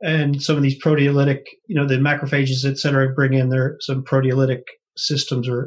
[0.00, 4.02] and some of these proteolytic you know the macrophages et cetera bring in their some
[4.02, 4.62] proteolytic
[4.96, 5.66] systems or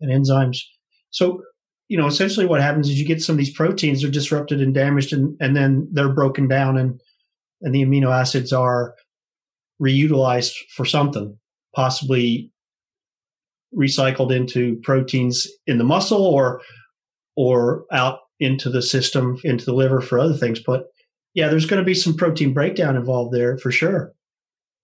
[0.00, 0.58] and enzymes
[1.10, 1.40] so
[1.88, 4.74] you know essentially what happens is you get some of these proteins are disrupted and
[4.74, 7.00] damaged and and then they're broken down and
[7.62, 8.94] and the amino acids are
[9.80, 11.36] reutilized for something
[11.74, 12.50] possibly
[13.76, 16.62] recycled into proteins in the muscle or
[17.36, 20.60] or out into the system, into the liver for other things.
[20.64, 20.86] But
[21.34, 24.12] yeah, there's going to be some protein breakdown involved there for sure.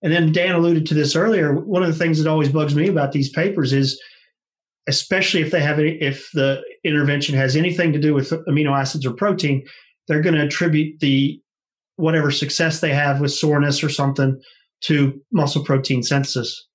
[0.03, 1.53] And then Dan alluded to this earlier.
[1.53, 3.99] One of the things that always bugs me about these papers is,
[4.87, 9.05] especially if they have any, if the intervention has anything to do with amino acids
[9.05, 9.65] or protein,
[10.07, 11.39] they're going to attribute the
[11.95, 14.41] whatever success they have with soreness or something
[14.81, 16.67] to muscle protein synthesis.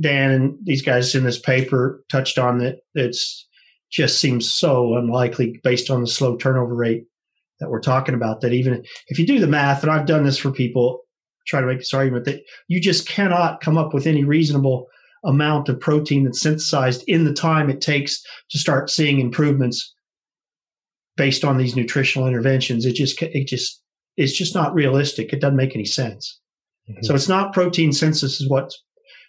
[0.00, 3.46] Dan and these guys in this paper touched on that it's
[3.90, 7.04] just seems so unlikely based on the slow turnover rate
[7.60, 8.40] that we're talking about.
[8.40, 11.00] That even if you do the math, and I've done this for people,
[11.46, 14.86] try to make this argument that you just cannot come up with any reasonable
[15.24, 19.94] amount of protein that's synthesized in the time it takes to start seeing improvements
[21.16, 22.86] based on these nutritional interventions.
[22.86, 23.81] It just it just
[24.16, 25.32] it's just not realistic.
[25.32, 26.40] It doesn't make any sense.
[26.88, 27.04] Mm-hmm.
[27.04, 28.72] So it's not protein synthesis is what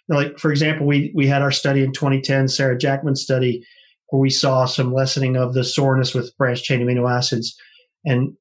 [0.08, 3.64] like for example, we we had our study in 2010, Sarah Jackman's study
[4.08, 7.56] where we saw some lessening of the soreness with branched chain amino acids.
[8.04, 8.34] And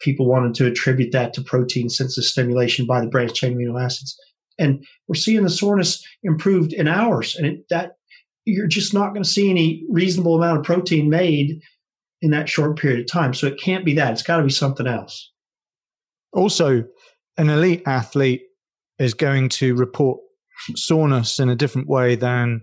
[0.00, 4.16] people wanted to attribute that to protein synthesis stimulation by the branched chain amino acids.
[4.58, 7.36] And we're seeing the soreness improved in hours.
[7.36, 7.92] And it, that
[8.44, 11.60] you're just not going to see any reasonable amount of protein made
[12.22, 13.34] in that short period of time.
[13.34, 14.12] So it can't be that.
[14.12, 15.30] It's got to be something else.
[16.32, 16.84] Also,
[17.36, 18.42] an elite athlete
[18.98, 20.20] is going to report
[20.74, 22.62] soreness in a different way than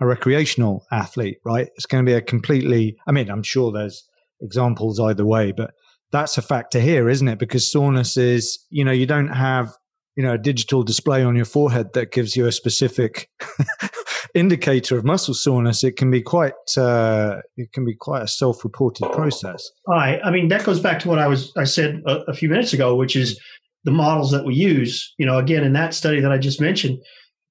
[0.00, 1.68] a recreational athlete, right?
[1.76, 4.04] It's going to be a completely, I mean, I'm sure there's
[4.40, 5.72] examples either way, but
[6.12, 7.38] that's a factor here, isn't it?
[7.38, 9.72] Because soreness is, you know, you don't have,
[10.16, 13.28] you know, a digital display on your forehead that gives you a specific
[14.34, 15.84] indicator of muscle soreness.
[15.84, 19.70] It can be quite, uh, it can be quite a self-reported process.
[19.88, 22.48] I I mean, that goes back to what I was, I said a, a few
[22.48, 23.40] minutes ago, which is
[23.84, 25.14] the models that we use.
[25.18, 26.98] You know, again, in that study that I just mentioned,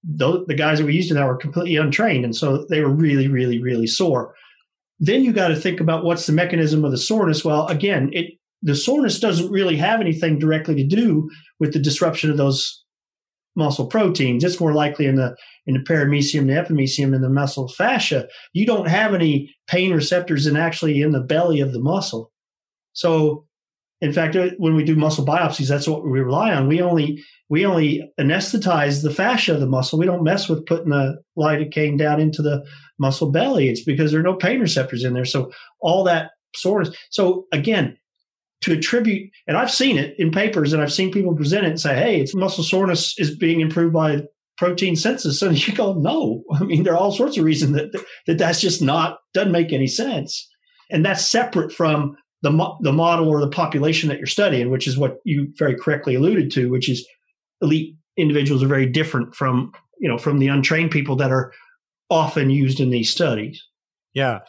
[0.03, 2.26] the, the guys that we used in that were completely untrained.
[2.26, 4.36] And so they were really, really, really sore.
[4.99, 7.43] Then you got to think about what's the mechanism of the soreness.
[7.43, 12.32] Well, again, it the soreness doesn't really have anything directly to do with the disruption
[12.32, 12.84] of those
[13.55, 14.43] muscle proteins.
[14.43, 15.36] It's more likely in the
[15.68, 18.28] in the perimysium, the epimysium, and the muscle fascia.
[18.53, 22.32] You don't have any pain receptors in actually in the belly of the muscle.
[22.93, 23.45] So,
[24.01, 26.68] in fact, uh, when we do muscle biopsies, that's what we rely on.
[26.68, 29.99] We only we only anesthetize the fascia of the muscle.
[29.99, 32.66] We don't mess with putting the lidocaine down into the
[32.99, 33.70] muscle belly.
[33.70, 35.26] It's because there are no pain receptors in there.
[35.26, 36.95] So all that soreness.
[37.09, 37.97] So again,
[38.61, 41.80] to attribute, and I've seen it in papers, and I've seen people present it and
[41.80, 44.24] say, "Hey, it's muscle soreness is being improved by
[44.57, 47.91] protein synthesis." And you go, "No, I mean there are all sorts of reasons that
[48.27, 50.47] that that's just not doesn't make any sense."
[50.91, 54.97] And that's separate from the the model or the population that you're studying, which is
[54.97, 57.07] what you very correctly alluded to, which is
[57.61, 61.51] elite individuals are very different from you know from the untrained people that are
[62.09, 63.63] often used in these studies.
[64.13, 64.39] Yeah.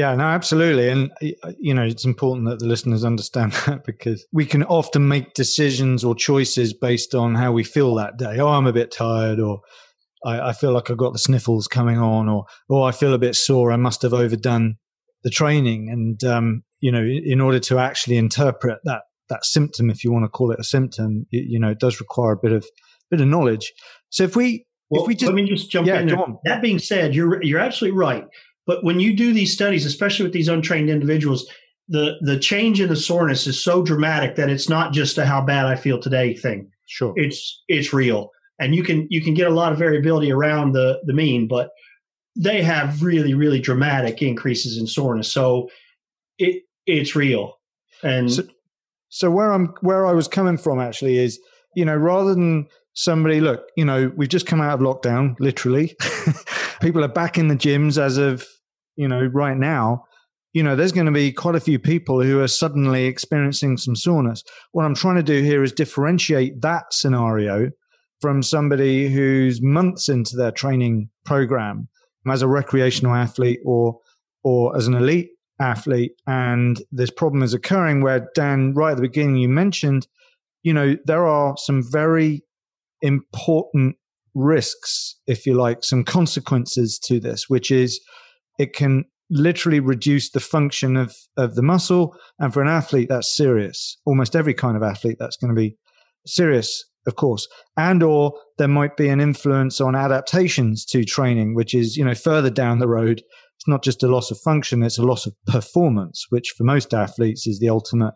[0.00, 0.88] Yeah, no, absolutely.
[0.88, 1.12] And,
[1.58, 6.04] you know, it's important that the listeners understand that because we can often make decisions
[6.04, 8.38] or choices based on how we feel that day.
[8.38, 9.60] Oh, I'm a bit tired, or
[10.24, 13.18] I, I feel like I've got the sniffles coming on, or, oh, I feel a
[13.18, 13.72] bit sore.
[13.72, 14.76] I must have overdone
[15.22, 15.90] the training.
[15.90, 20.24] And, um, you know, in order to actually interpret that that symptom, if you want
[20.24, 22.64] to call it a symptom, it, you know, it does require a bit of
[23.10, 23.74] bit of knowledge.
[24.08, 26.08] So if we well, if we just let me just jump yeah, in.
[26.08, 26.16] There.
[26.46, 28.24] That being said, you're you're absolutely right.
[28.70, 31.44] But when you do these studies, especially with these untrained individuals,
[31.88, 35.44] the the change in the soreness is so dramatic that it's not just a how
[35.44, 36.70] bad I feel today thing.
[36.86, 37.12] Sure.
[37.16, 38.30] It's it's real.
[38.60, 41.70] And you can you can get a lot of variability around the the mean, but
[42.36, 45.32] they have really really dramatic increases in soreness.
[45.32, 45.68] So
[46.38, 47.58] it it's real.
[48.04, 48.44] And so,
[49.08, 51.40] so where I'm where I was coming from actually is,
[51.74, 55.96] you know, rather than somebody look, you know, we've just come out of lockdown, literally.
[56.80, 58.46] People are back in the gyms as of,
[59.00, 60.04] you know, right now
[60.52, 63.94] you know, there's going to be quite a few people who are suddenly experiencing some
[63.94, 64.42] soreness.
[64.72, 67.70] What I'm trying to do here is differentiate that scenario
[68.20, 71.88] from somebody who's months into their training program
[72.28, 73.98] as a recreational athlete or
[74.42, 75.30] or as an elite
[75.60, 80.06] athlete and this problem is occurring where Dan right at the beginning you mentioned
[80.62, 82.42] you know there are some very
[83.02, 83.96] important
[84.34, 88.00] risks if you like some consequences to this which is
[88.60, 92.14] it can literally reduce the function of, of the muscle.
[92.38, 93.96] And for an athlete, that's serious.
[94.04, 95.76] Almost every kind of athlete, that's going to be
[96.26, 97.48] serious, of course.
[97.78, 102.14] And or there might be an influence on adaptations to training, which is, you know,
[102.14, 103.22] further down the road.
[103.56, 106.92] It's not just a loss of function, it's a loss of performance, which for most
[106.92, 108.14] athletes is the ultimate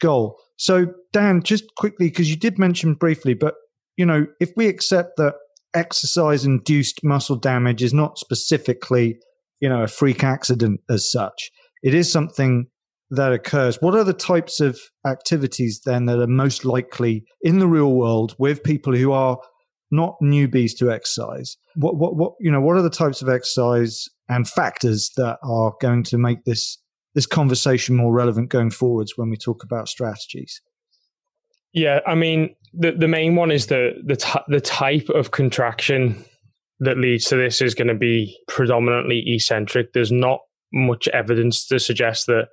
[0.00, 0.40] goal.
[0.56, 3.54] So, Dan, just quickly, because you did mention briefly, but,
[3.96, 5.34] you know, if we accept that
[5.74, 9.18] exercise induced muscle damage is not specifically
[9.60, 11.50] you know, a freak accident as such.
[11.82, 12.66] It is something
[13.10, 13.80] that occurs.
[13.80, 18.34] What are the types of activities then that are most likely in the real world
[18.38, 19.38] with people who are
[19.90, 21.56] not newbies to exercise?
[21.74, 25.72] What, what, what, you know, what are the types of exercise and factors that are
[25.80, 26.78] going to make this
[27.14, 30.60] this conversation more relevant going forwards when we talk about strategies?
[31.72, 36.24] Yeah, I mean, the the main one is the the t- the type of contraction
[36.80, 39.92] that leads to this is going to be predominantly eccentric.
[39.92, 40.40] There's not
[40.72, 42.48] much evidence to suggest that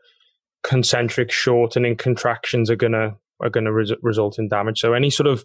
[0.64, 4.80] concentric shortening contractions are going to are going to res- result in damage.
[4.80, 5.44] So any sort of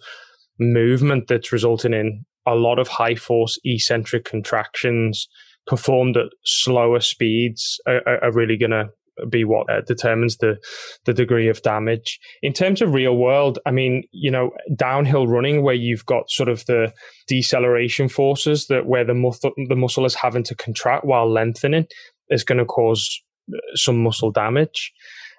[0.59, 5.29] movement that's resulting in a lot of high force eccentric contractions
[5.67, 8.89] performed at slower speeds are, are really going to
[9.29, 10.57] be what uh, determines the
[11.05, 12.19] the degree of damage.
[12.43, 16.49] In terms of real world, I mean, you know, downhill running where you've got sort
[16.49, 16.93] of the
[17.29, 21.87] deceleration forces that where the muscle the muscle is having to contract while lengthening
[22.29, 24.93] is going to cause uh, some muscle damage.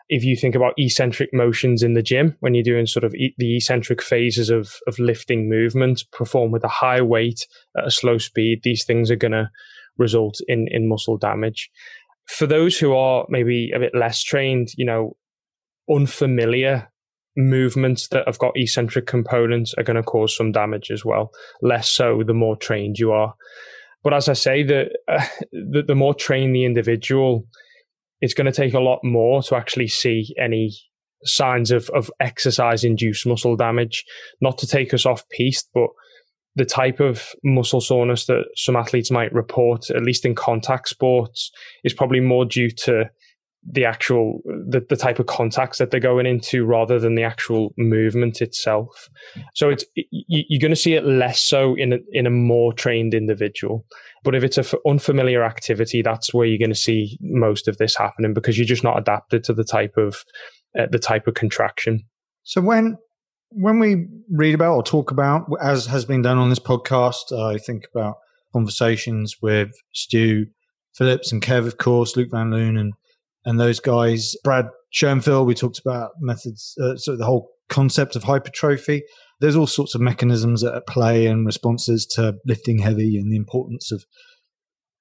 [0.09, 3.33] If you think about eccentric motions in the gym, when you're doing sort of e-
[3.37, 8.17] the eccentric phases of, of lifting movement, perform with a high weight at a slow
[8.17, 9.49] speed, these things are going to
[9.97, 11.69] result in, in muscle damage
[12.27, 15.15] for those who are maybe a bit less trained, you know,
[15.89, 16.91] unfamiliar
[17.37, 21.31] movements that have got eccentric components are going to cause some damage as well.
[21.61, 23.35] Less so the more trained you are.
[24.03, 27.45] But as I say, the, uh, the, the more trained the individual,
[28.19, 30.71] it's going to take a lot more to actually see any
[31.23, 34.03] signs of, of exercise induced muscle damage.
[34.41, 35.89] Not to take us off piste, but
[36.55, 41.51] the type of muscle soreness that some athletes might report, at least in contact sports,
[41.83, 43.09] is probably more due to
[43.69, 47.73] the actual the, the type of contacts that they're going into rather than the actual
[47.77, 49.07] movement itself.
[49.53, 53.13] So it's you're going to see it less so in a, in a more trained
[53.13, 53.85] individual.
[54.23, 57.95] But if it's an unfamiliar activity, that's where you're going to see most of this
[57.95, 60.23] happening because you're just not adapted to the type of
[60.77, 62.03] uh, the type of contraction.
[62.43, 62.97] So when
[63.51, 67.57] when we read about or talk about, as has been done on this podcast, I
[67.57, 68.15] think about
[68.53, 70.47] conversations with Stu
[70.95, 72.93] Phillips and Kev, of course, Luc Van Loon, and
[73.45, 74.35] and those guys.
[74.43, 79.03] Brad Schoenfeld, we talked about methods, uh, so the whole concept of hypertrophy.
[79.39, 83.91] There's all sorts of mechanisms at play and responses to lifting heavy and the importance
[83.91, 84.05] of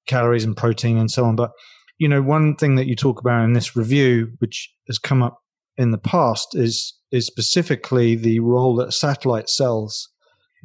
[0.06, 1.36] calories and protein and so on.
[1.36, 1.50] But
[1.98, 5.39] you know, one thing that you talk about in this review, which has come up
[5.76, 10.08] in the past, is is specifically the role that satellite cells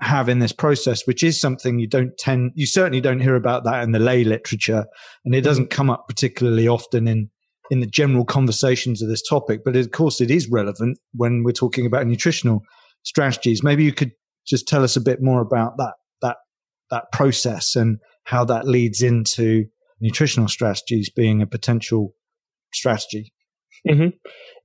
[0.02, 3.64] have in this process, which is something you don't tend, you certainly don't hear about
[3.64, 4.86] that in the lay literature,
[5.24, 7.30] and it doesn't come up particularly often in
[7.72, 9.62] in the general conversations of this topic.
[9.66, 12.62] But of course, it is relevant when we're talking about nutritional
[13.04, 13.64] strategies.
[13.64, 14.12] Maybe you could
[14.46, 16.38] just tell us a bit more about that that
[16.92, 19.66] that process and how that leads into
[20.02, 22.14] nutritional strategies being a potential
[22.74, 23.34] strategy.
[23.88, 24.10] Mm-hmm.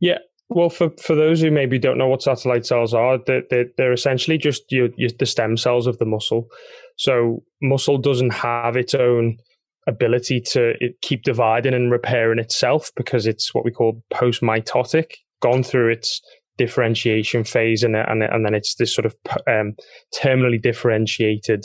[0.00, 0.18] Yeah,
[0.50, 3.92] well, for, for those who maybe don't know what satellite cells are, they're, they're, they're
[3.92, 6.48] essentially just your, your, the stem cells of the muscle.
[6.96, 9.38] So muscle doesn't have its own
[9.86, 15.62] ability to keep dividing and repairing itself because it's what we call post mitotic, gone
[15.62, 16.20] through its
[16.58, 19.16] differentiation phase, and and and then it's this sort of
[19.48, 19.74] um,
[20.20, 21.64] terminally differentiated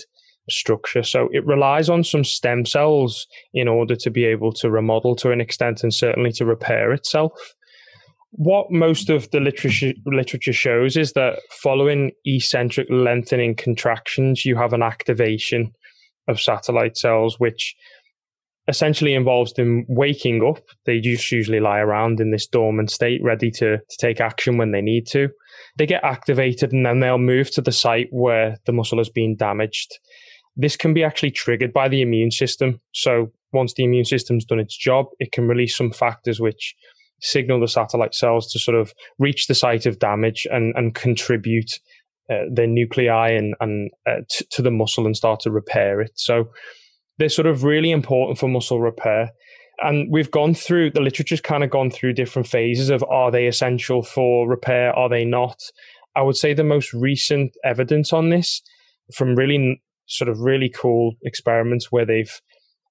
[0.49, 1.03] structure.
[1.03, 5.31] So it relies on some stem cells in order to be able to remodel to
[5.31, 7.33] an extent and certainly to repair itself.
[8.37, 14.73] What most of the literature literature shows is that following eccentric lengthening contractions, you have
[14.73, 15.71] an activation
[16.27, 17.75] of satellite cells, which
[18.67, 20.63] essentially involves them waking up.
[20.85, 24.71] They just usually lie around in this dormant state, ready to, to take action when
[24.71, 25.29] they need to.
[25.77, 29.37] They get activated and then they'll move to the site where the muscle has been
[29.37, 29.99] damaged.
[30.57, 32.81] This can be actually triggered by the immune system.
[32.93, 36.75] So once the immune system's done its job, it can release some factors which
[37.25, 41.79] signal the satellite cells to sort of reach the site of damage and, and contribute
[42.29, 46.11] uh, their nuclei and, and uh, t- to the muscle and start to repair it.
[46.15, 46.49] So
[47.17, 49.31] they're sort of really important for muscle repair.
[49.79, 53.47] And we've gone through the literature's kind of gone through different phases of are they
[53.47, 54.93] essential for repair?
[54.97, 55.59] Are they not?
[56.15, 58.61] I would say the most recent evidence on this
[59.13, 62.41] from really sort of really cool experiments where they've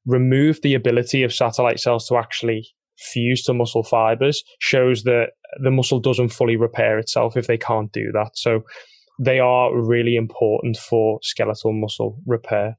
[0.07, 5.31] removed the ability of satellite cells to actually fuse to muscle fibers shows that
[5.63, 8.31] the muscle doesn't fully repair itself if they can't do that.
[8.35, 8.65] So
[9.19, 12.77] they are really important for skeletal muscle repair.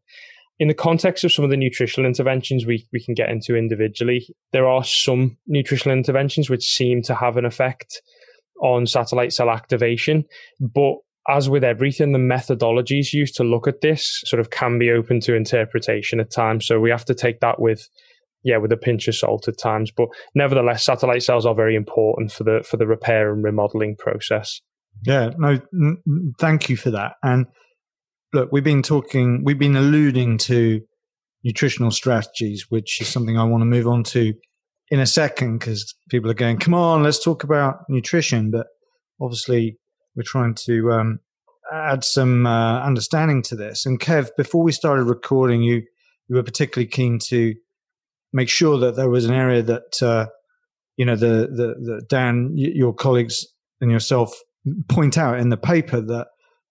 [0.57, 4.27] In the context of some of the nutritional interventions we, we can get into individually,
[4.53, 8.01] there are some nutritional interventions which seem to have an effect
[8.61, 10.23] on satellite cell activation.
[10.59, 10.95] But
[11.27, 15.19] as with everything, the methodologies used to look at this sort of can be open
[15.21, 16.67] to interpretation at times.
[16.67, 17.89] So we have to take that with
[18.45, 19.91] yeah, with a pinch of salt at times.
[19.91, 24.61] But nevertheless, satellite cells are very important for the for the repair and remodeling process.
[25.03, 27.13] Yeah, no, n- thank you for that.
[27.23, 27.47] And
[28.33, 30.79] look, we've been talking, we've been alluding to
[31.43, 34.33] nutritional strategies, which is something I want to move on to
[34.89, 38.51] in a second because people are going, come on, let's talk about nutrition.
[38.51, 38.67] But
[39.19, 39.77] obviously,
[40.15, 41.19] we're trying to um,
[41.73, 43.87] add some uh, understanding to this.
[43.87, 45.81] And Kev, before we started recording, you
[46.27, 47.53] you were particularly keen to
[48.35, 50.27] make sure that there was an area that uh,
[50.97, 53.47] you know the, the the Dan, your colleagues
[53.81, 54.37] and yourself
[54.89, 56.27] point out in the paper that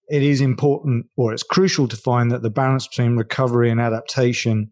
[0.08, 4.70] it is important or it's crucial to find that the balance between recovery and adaptation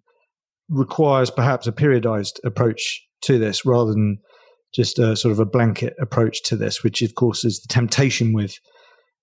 [0.69, 4.19] requires perhaps a periodized approach to this rather than
[4.75, 8.35] just a sort of a blanket approach to this, which of course is the temptation
[8.35, 8.59] with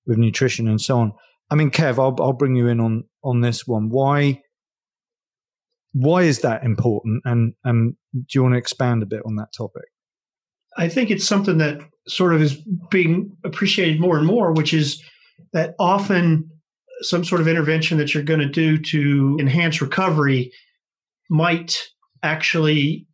[0.07, 1.11] with nutrition and so on.
[1.51, 3.89] I mean, Kev, I'll, I'll bring you in on on this one.
[3.89, 4.41] Why
[5.93, 7.21] why is that important?
[7.25, 9.85] And and do you want to expand a bit on that topic?
[10.77, 12.55] I think it's something that sort of is
[12.89, 15.03] being appreciated more and more, which is
[15.53, 16.49] that often
[17.01, 20.51] some sort of intervention that you're going to do to enhance recovery
[21.29, 21.77] might
[22.23, 23.07] actually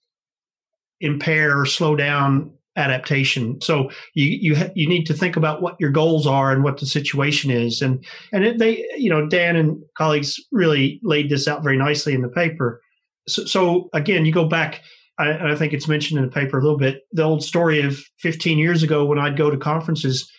[1.01, 3.59] impair or slow down adaptation.
[3.61, 6.79] So you you ha- you need to think about what your goals are and what
[6.79, 7.81] the situation is.
[7.81, 12.13] And and it, they you know Dan and colleagues really laid this out very nicely
[12.13, 12.81] in the paper.
[13.27, 14.81] So, so again, you go back.
[15.17, 17.03] I, I think it's mentioned in the paper a little bit.
[17.13, 20.29] The old story of 15 years ago when I'd go to conferences,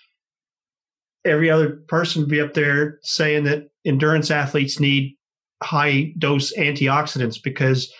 [1.24, 5.16] every other person would be up there saying that endurance athletes need
[5.62, 7.90] high dose antioxidants because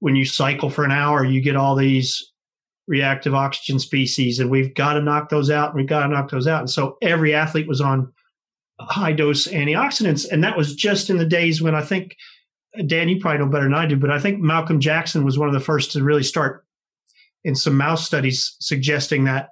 [0.00, 2.29] when you cycle for an hour, you get all these
[2.90, 5.70] reactive oxygen species, and we've got to knock those out.
[5.70, 6.60] And we've got to knock those out.
[6.60, 8.12] And so every athlete was on
[8.80, 12.16] high dose antioxidants, and that was just in the days when I think
[12.86, 15.48] Dan, you probably know better than I do, but I think Malcolm Jackson was one
[15.48, 16.64] of the first to really start
[17.42, 19.50] in some mouse studies suggesting that,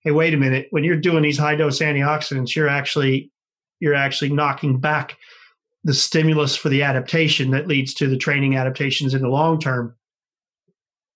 [0.00, 3.30] hey, wait a minute, when you're doing these high dose antioxidants, you're actually
[3.80, 5.16] you're actually knocking back
[5.84, 9.94] the stimulus for the adaptation that leads to the training adaptations in the long term.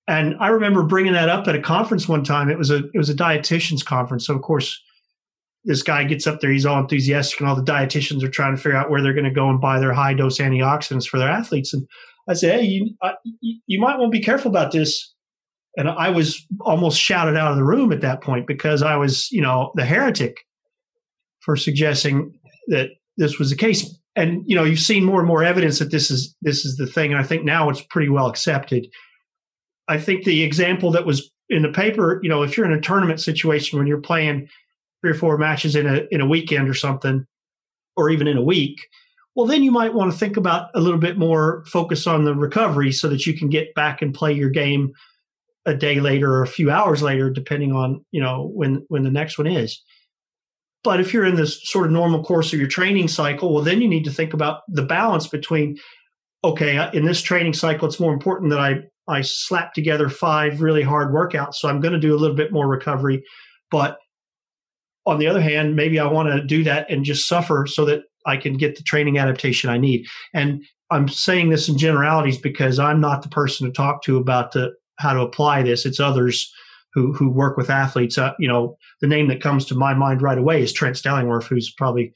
[0.09, 2.51] And I remember bringing that up at a conference one time.
[2.51, 4.83] It was a it was a dietitians conference, so of course
[5.65, 8.63] this guy gets up there, he's all enthusiastic, and all the dietitians are trying to
[8.63, 11.29] figure out where they're going to go and buy their high dose antioxidants for their
[11.29, 11.75] athletes.
[11.75, 11.87] And
[12.27, 15.15] I said, hey, you uh, you might want to be careful about this.
[15.77, 19.31] And I was almost shouted out of the room at that point because I was,
[19.31, 20.39] you know, the heretic
[21.41, 22.33] for suggesting
[22.69, 23.95] that this was the case.
[24.17, 26.87] And you know, you've seen more and more evidence that this is this is the
[26.87, 27.13] thing.
[27.13, 28.87] And I think now it's pretty well accepted.
[29.89, 32.80] I think the example that was in the paper, you know, if you're in a
[32.80, 34.49] tournament situation when you're playing
[35.01, 37.24] three or four matches in a in a weekend or something,
[37.97, 38.86] or even in a week,
[39.34, 42.34] well, then you might want to think about a little bit more focus on the
[42.34, 44.93] recovery so that you can get back and play your game
[45.64, 49.11] a day later or a few hours later, depending on you know when when the
[49.11, 49.80] next one is.
[50.84, 53.80] But if you're in this sort of normal course of your training cycle, well, then
[53.80, 55.78] you need to think about the balance between
[56.45, 60.61] okay, uh, in this training cycle, it's more important that I I slap together five
[60.61, 61.55] really hard workouts.
[61.57, 63.25] So I'm going to do a little bit more recovery.
[63.71, 63.99] But
[65.07, 68.03] on the other hand, maybe I want to do that and just suffer so that
[68.27, 70.07] I can get the training adaptation I need.
[70.35, 74.53] And I'm saying this in generalities because I'm not the person to talk to about
[74.53, 75.87] the, how to apply this.
[75.87, 76.53] It's others
[76.95, 78.19] who who work with athletes.
[78.19, 81.45] Uh, you know, the name that comes to my mind right away is Trent Stellingwerff,
[81.45, 82.13] who's probably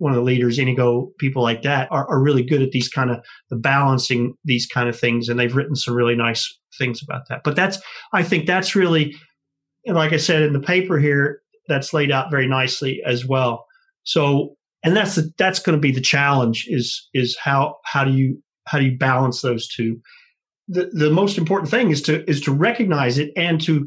[0.00, 3.10] one of the leaders, Inigo, people like that are, are really good at these kind
[3.10, 7.28] of the balancing these kind of things, and they've written some really nice things about
[7.28, 7.42] that.
[7.44, 7.78] But that's,
[8.14, 9.14] I think that's really,
[9.86, 13.66] like I said in the paper here, that's laid out very nicely as well.
[14.04, 18.12] So, and that's the, that's going to be the challenge is is how how do
[18.12, 20.00] you how do you balance those two?
[20.66, 23.86] The the most important thing is to is to recognize it and to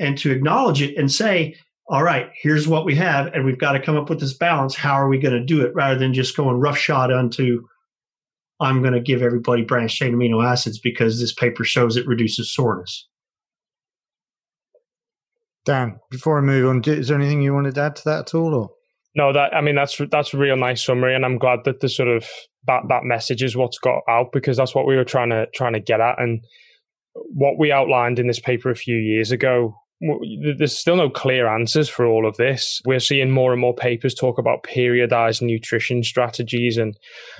[0.00, 1.54] and to acknowledge it and say
[1.88, 4.74] all right, here's what we have, and we've got to come up with this balance.
[4.74, 7.66] How are we going to do it rather than just going roughshod onto,
[8.60, 12.54] I'm going to give everybody branched chain amino acids because this paper shows it reduces
[12.54, 13.08] soreness.
[15.64, 18.34] Dan, before I move on, is there anything you wanted to add to that at
[18.34, 18.54] all?
[18.54, 18.70] Or?
[19.14, 21.88] No, that I mean that's that's a real nice summary, and I'm glad that the
[21.88, 22.26] sort of
[22.66, 25.74] that that message is what's got out because that's what we were trying to trying
[25.74, 26.42] to get at, and
[27.14, 29.76] what we outlined in this paper a few years ago
[30.58, 32.80] there's still no clear answers for all of this.
[32.84, 36.96] We're seeing more and more papers talk about periodized nutrition strategies and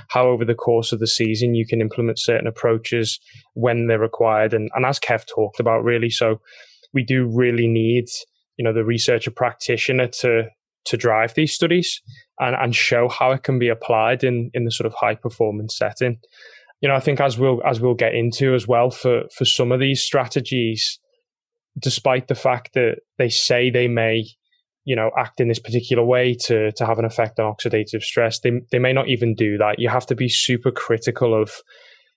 [0.08, 3.18] how over the course of the season you can implement certain approaches
[3.54, 4.54] when they're required.
[4.54, 6.40] And, and as Kev talked about, really, so
[6.94, 8.06] we do really need,
[8.56, 10.48] you know, the researcher practitioner to
[10.84, 12.02] to drive these studies
[12.40, 15.76] and, and show how it can be applied in, in the sort of high performance
[15.76, 16.18] setting.
[16.80, 19.72] You know, I think as we'll as we'll get into as well for for some
[19.72, 20.98] of these strategies,
[21.78, 24.24] despite the fact that they say they may,
[24.84, 28.40] you know, act in this particular way to to have an effect on oxidative stress,
[28.40, 29.78] they they may not even do that.
[29.78, 31.52] You have to be super critical of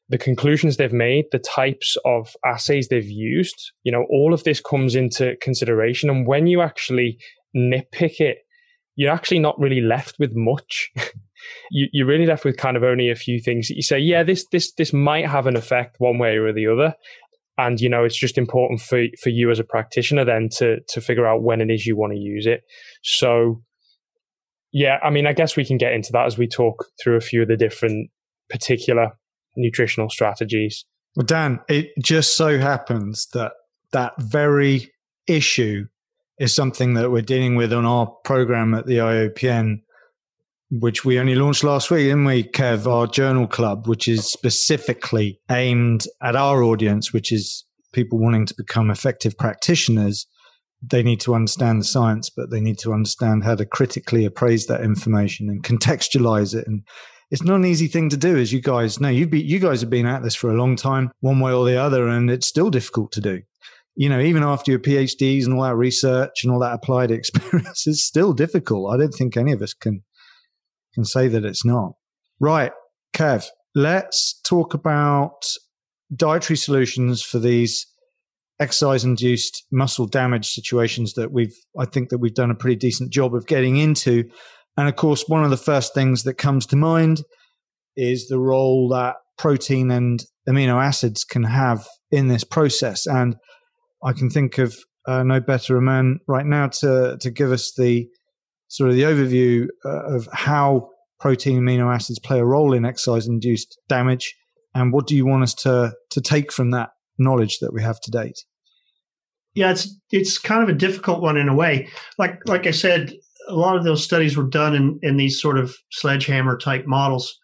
[0.07, 3.71] the conclusions they've made, the types of assays they've used.
[3.83, 7.17] You know, all of this comes into consideration, and when you actually
[7.55, 8.39] nitpick it,
[8.95, 10.91] you're actually not really left with much.
[11.71, 14.23] you, you're really left with kind of only a few things that you say, yeah,
[14.23, 16.93] this this this might have an effect one way or the other,
[17.57, 21.01] and you know it's just important for for you as a practitioner then to to
[21.01, 22.61] figure out when it is you want to use it.
[23.03, 23.61] So
[24.75, 27.21] yeah i mean i guess we can get into that as we talk through a
[27.21, 28.11] few of the different
[28.49, 29.11] particular
[29.55, 30.85] nutritional strategies.
[31.15, 33.53] Well dan it just so happens that
[33.93, 34.91] that very
[35.27, 35.85] issue
[36.39, 39.77] is something that we're dealing with on our program at the IOPN
[40.71, 42.87] which we only launched last week, didn't we, Kev?
[42.87, 48.55] Our journal club, which is specifically aimed at our audience, which is people wanting to
[48.57, 50.27] become effective practitioners.
[50.81, 54.67] They need to understand the science, but they need to understand how to critically appraise
[54.67, 56.67] that information and contextualize it.
[56.67, 56.83] And
[57.31, 59.09] it's not an easy thing to do, as you guys know.
[59.09, 61.77] You you guys have been at this for a long time, one way or the
[61.77, 63.41] other, and it's still difficult to do.
[63.95, 67.87] You know, even after your PhDs and all that research and all that applied experience,
[67.87, 68.93] it's still difficult.
[68.93, 70.03] I don't think any of us can
[70.95, 71.93] can say that it's not.
[72.39, 72.71] Right,
[73.13, 75.45] Kev, let's talk about
[76.15, 77.85] dietary solutions for these
[78.59, 83.11] exercise induced muscle damage situations that we've I think that we've done a pretty decent
[83.11, 84.23] job of getting into.
[84.77, 87.21] And of course, one of the first things that comes to mind
[87.95, 93.05] is the role that protein and amino acids can have in this process.
[93.05, 93.35] And
[94.03, 94.77] I can think of
[95.07, 98.07] uh, no better a man right now to to give us the
[98.67, 100.89] sort of the overview uh, of how
[101.19, 104.35] protein amino acids play a role in exercise induced damage
[104.75, 107.99] and what do you want us to to take from that knowledge that we have
[108.01, 108.43] to date?
[109.55, 111.87] Yeah it's it's kind of a difficult one in a way.
[112.19, 113.13] Like like i said
[113.47, 117.39] a lot of those studies were done in in these sort of sledgehammer type models.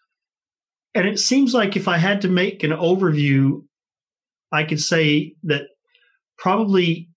[0.94, 3.62] And it seems like if i had to make an overview
[4.52, 5.62] i could say that
[6.36, 7.08] probably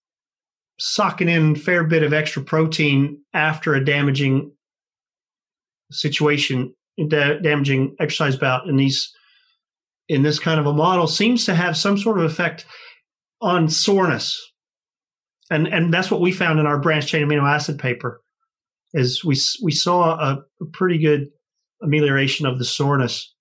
[0.80, 4.52] socking in a fair bit of extra protein after a damaging
[5.92, 6.74] situation,
[7.08, 9.14] da- damaging exercise bout in these
[10.08, 12.66] in this kind of a model seems to have some sort of effect
[13.42, 14.40] on soreness,
[15.50, 18.22] and and that's what we found in our branched chain amino acid paper.
[18.94, 21.30] Is we we saw a, a pretty good
[21.82, 23.34] amelioration of the soreness.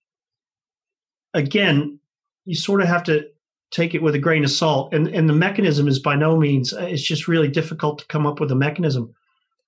[1.32, 1.98] Again,
[2.44, 3.26] you sort of have to
[3.74, 4.94] take it with a grain of salt.
[4.94, 8.26] And and the mechanism is by no means uh, it's just really difficult to come
[8.26, 9.12] up with a mechanism.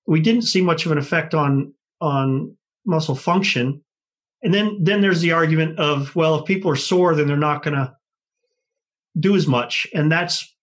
[0.06, 3.82] We didn't see much of an effect on on muscle function.
[4.42, 7.64] And then then there's the argument of well, if people are sore, then they're not
[7.64, 7.92] going to
[9.18, 10.54] do as much, and that's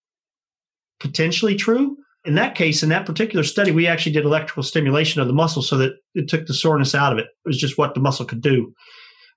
[0.99, 1.97] potentially true.
[2.25, 5.61] In that case, in that particular study, we actually did electrical stimulation of the muscle
[5.61, 7.25] so that it took the soreness out of it.
[7.25, 8.73] It was just what the muscle could do.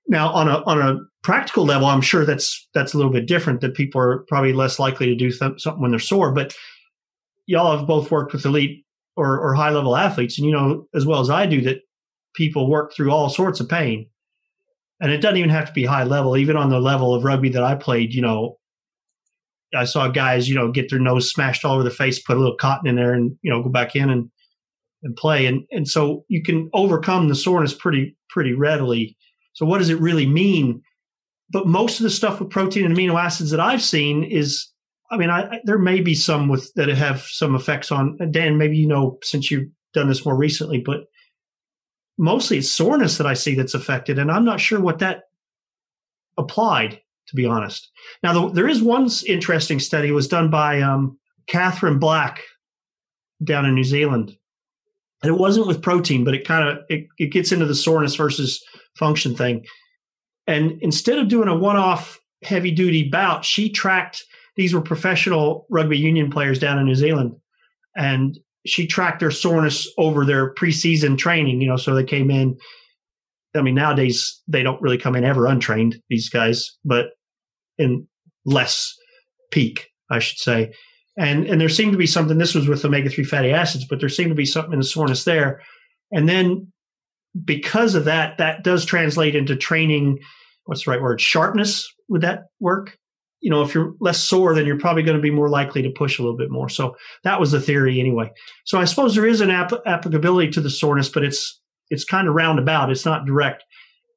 [0.06, 3.60] Now, on a on a practical level, I'm sure that's that's a little bit different.
[3.60, 6.30] That people are probably less likely to do th- something when they're sore.
[6.30, 6.54] But
[7.46, 8.84] y'all have both worked with elite
[9.16, 11.80] or, or high level athletes, and you know as well as I do that
[12.36, 14.08] people work through all sorts of pain,
[15.00, 16.36] and it doesn't even have to be high level.
[16.36, 18.56] Even on the level of rugby that I played, you know,
[19.74, 22.40] I saw guys, you know, get their nose smashed all over the face, put a
[22.40, 24.30] little cotton in there, and you know, go back in and
[25.02, 25.46] and play.
[25.46, 29.16] And and so you can overcome the soreness pretty pretty readily.
[29.54, 30.82] So what does it really mean?
[31.50, 34.68] But most of the stuff with protein and amino acids that I've seen is,
[35.10, 38.58] I mean, I, there may be some with that have some effects on Dan.
[38.58, 41.04] Maybe you know since you've done this more recently, but
[42.18, 45.22] mostly it's soreness that I see that's affected, and I'm not sure what that
[46.36, 47.90] applied to be honest.
[48.22, 52.40] Now, the, there is one interesting study was done by um, Katherine Black
[53.42, 54.36] down in New Zealand,
[55.22, 58.14] and it wasn't with protein, but it kind of it, it gets into the soreness
[58.14, 58.62] versus
[58.96, 59.64] function thing.
[60.46, 64.24] And instead of doing a one-off heavy-duty bout, she tracked.
[64.56, 67.36] These were professional rugby union players down in New Zealand,
[67.96, 71.60] and she tracked their soreness over their preseason training.
[71.60, 72.56] You know, so they came in
[73.56, 77.06] I mean, nowadays they don't really come in ever untrained, these guys, but
[77.78, 78.06] in
[78.44, 78.94] less
[79.50, 80.72] peak, I should say.
[81.18, 82.38] And and there seemed to be something.
[82.38, 84.84] This was with omega three fatty acids, but there seemed to be something in the
[84.84, 85.62] soreness there.
[86.12, 86.72] And then
[87.44, 90.18] because of that, that does translate into training.
[90.64, 91.20] What's the right word?
[91.20, 91.88] Sharpness.
[92.08, 92.96] Would that work?
[93.40, 95.90] You know, if you're less sore, then you're probably going to be more likely to
[95.90, 96.68] push a little bit more.
[96.68, 98.30] So that was the theory anyway.
[98.64, 101.60] So I suppose there is an ap- applicability to the soreness, but it's
[101.90, 102.90] it's kind of roundabout.
[102.90, 103.62] It's not direct.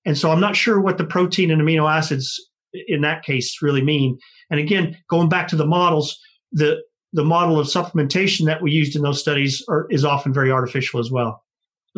[0.06, 2.40] And so I'm not sure what the protein and amino acids
[2.88, 4.18] in that case really mean.
[4.50, 6.18] And again, going back to the models,
[6.52, 6.82] the
[7.14, 11.00] the model of supplementation that we used in those studies are, is often very artificial
[11.00, 11.44] as well.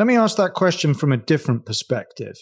[0.02, 2.34] Let me ask that question from a different perspective.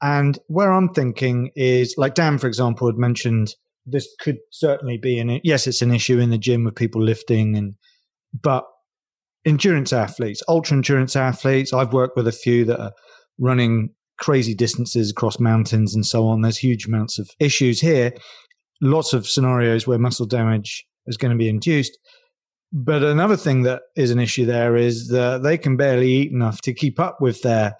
[0.00, 5.18] And where I'm thinking is, like Dan, for example, had mentioned, this could certainly be
[5.18, 7.74] an yes, it's an issue in the gym with people lifting, and
[8.32, 8.64] but
[9.44, 11.72] endurance athletes, ultra endurance athletes.
[11.72, 12.92] I've worked with a few that are
[13.40, 16.42] running crazy distances across mountains and so on.
[16.42, 18.12] There's huge amounts of issues here.
[18.80, 21.98] Lots of scenarios where muscle damage is going to be induced.
[22.72, 26.60] But another thing that is an issue there is that they can barely eat enough
[26.62, 27.74] to keep up with their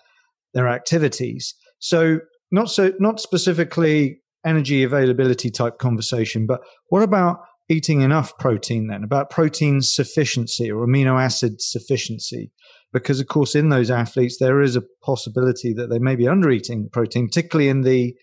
[0.55, 1.55] their activities.
[1.79, 2.21] So
[2.51, 9.05] not so not specifically energy availability type conversation, but what about eating enough protein then,
[9.05, 12.51] about protein sufficiency or amino acid sufficiency.
[12.93, 16.51] Because, of course, in those athletes, there is a possibility that they may be under
[16.51, 18.15] eating protein, particularly in the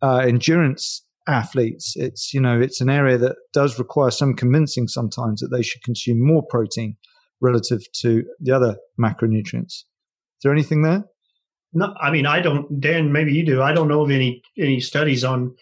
[0.00, 1.94] uh, endurance athletes.
[1.96, 5.82] It's, you know, it's an area that does require some convincing sometimes that they should
[5.82, 6.96] consume more protein
[7.40, 9.66] relative to the other macronutrients.
[9.66, 9.86] Is
[10.42, 11.04] there anything there?
[11.72, 13.62] No, I mean, I don't, Dan, maybe you do.
[13.62, 15.54] I don't know of any, any studies on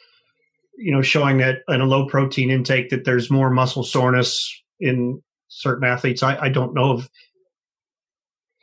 [0.81, 4.51] you know, showing that in a low protein intake that there's more muscle soreness
[4.81, 6.23] in certain athletes.
[6.23, 7.09] I, I don't know if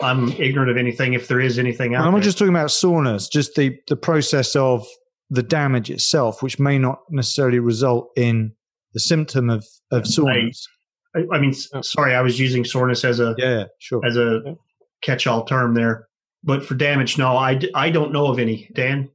[0.02, 2.06] I'm ignorant of anything if there is anything out.
[2.06, 4.86] I'm not just talking about soreness, just the the process of
[5.30, 8.53] the damage itself, which may not necessarily result in
[8.93, 10.67] the symptom of of soreness.
[11.15, 14.55] I, I mean, sorry, I was using soreness as a yeah, sure, as a
[15.01, 16.07] catch-all term there.
[16.43, 18.69] But for damage, no, I, I don't know of any.
[18.73, 19.09] Dan,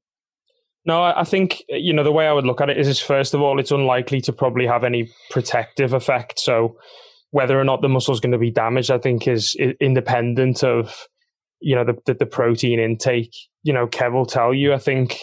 [0.84, 3.34] no, I think you know the way I would look at it is, is first
[3.34, 6.40] of all, it's unlikely to probably have any protective effect.
[6.40, 6.76] So
[7.30, 11.06] whether or not the muscle is going to be damaged, I think is, independent of
[11.60, 13.34] you know the, the, the protein intake.
[13.62, 14.74] You know, Kev will tell you.
[14.74, 15.18] I think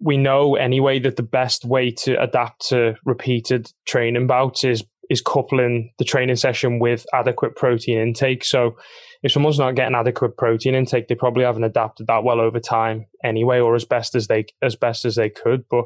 [0.00, 5.20] we know anyway that the best way to adapt to repeated training bouts is is
[5.20, 8.44] coupling the training session with adequate protein intake.
[8.44, 8.76] So
[9.22, 13.06] if someone's not getting adequate protein intake, they probably haven't adapted that well over time
[13.24, 15.64] anyway, or as best as they as best as they could.
[15.70, 15.84] But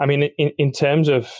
[0.00, 1.30] I mean, in, in terms of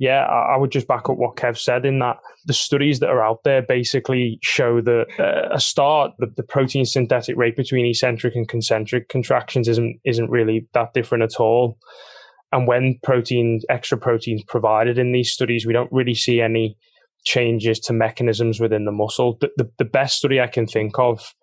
[0.00, 3.22] yeah, I, would just back up what Kev said in that the studies that are
[3.22, 8.34] out there basically show that uh, a start the, the protein synthetic rate between eccentric
[8.34, 11.76] and concentric contractions isn't isn't really that different at all.
[12.50, 16.78] And when protein, extra proteins provided in these studies, we don't really see any
[17.26, 19.36] changes to mechanisms within the muscle.
[19.38, 21.34] The, the, the, best study I can think of,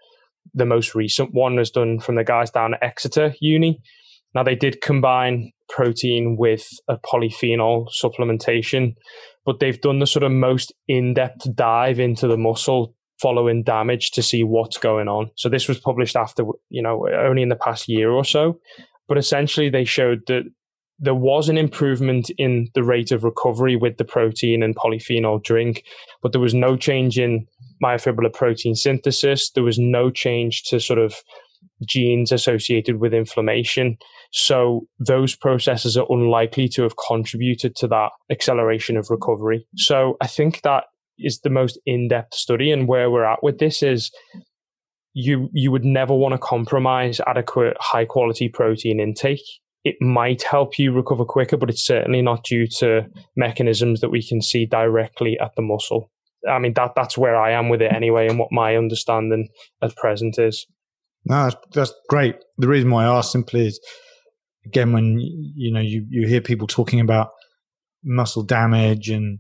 [0.56, 3.80] the most recent one, was done from the guys down at Exeter Uni.
[4.34, 8.96] Now, they did combine protein with a polyphenol supplementation,
[9.46, 14.12] but they've done the sort of most in depth dive into the muscle following damage
[14.12, 15.32] to see what's going on.
[15.36, 18.60] So, this was published after, you know, only in the past year or so.
[19.08, 20.44] But essentially, they showed that
[21.00, 25.84] there was an improvement in the rate of recovery with the protein and polyphenol drink,
[26.22, 27.48] but there was no change in
[27.84, 29.52] myofibrillar protein synthesis.
[29.52, 31.16] There was no change to sort of
[31.86, 33.98] genes associated with inflammation.
[34.32, 39.68] So those processes are unlikely to have contributed to that acceleration of recovery.
[39.76, 40.86] So I think that
[41.18, 44.12] is the most in-depth study and where we're at with this is
[45.14, 49.42] you you would never want to compromise adequate high quality protein intake
[49.88, 53.08] it might help you recover quicker, but it's certainly not due to
[53.38, 56.12] mechanisms that we can see directly at the muscle.
[56.50, 59.48] I mean that that's where I am with it anyway, and what my understanding
[59.82, 60.66] at present is.
[61.26, 62.36] No, that's, that's great.
[62.58, 63.80] The reason why I asked simply is,
[64.68, 67.30] again, when you know you you hear people talking about
[68.04, 69.40] muscle damage and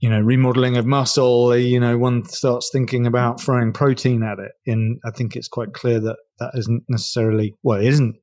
[0.00, 4.52] you know remodeling of muscle, you know one starts thinking about throwing protein at it.
[4.66, 8.16] And I think it's quite clear that that isn't necessarily well, it isn't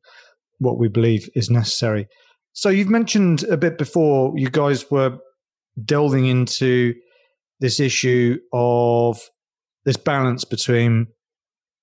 [0.59, 2.07] what we believe is necessary.
[2.53, 5.17] So you've mentioned a bit before you guys were
[5.83, 6.93] delving into
[7.59, 9.19] this issue of
[9.83, 11.07] this balance between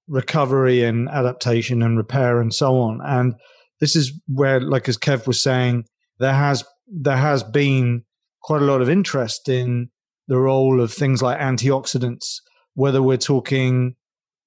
[0.09, 3.01] recovery and adaptation and repair and so on.
[3.05, 3.35] And
[3.83, 5.87] this is where, like as Kev was saying,
[6.21, 8.05] there has there has been
[8.41, 9.91] quite a lot of interest in
[10.29, 12.37] the role of things like antioxidants,
[12.75, 13.97] whether we're talking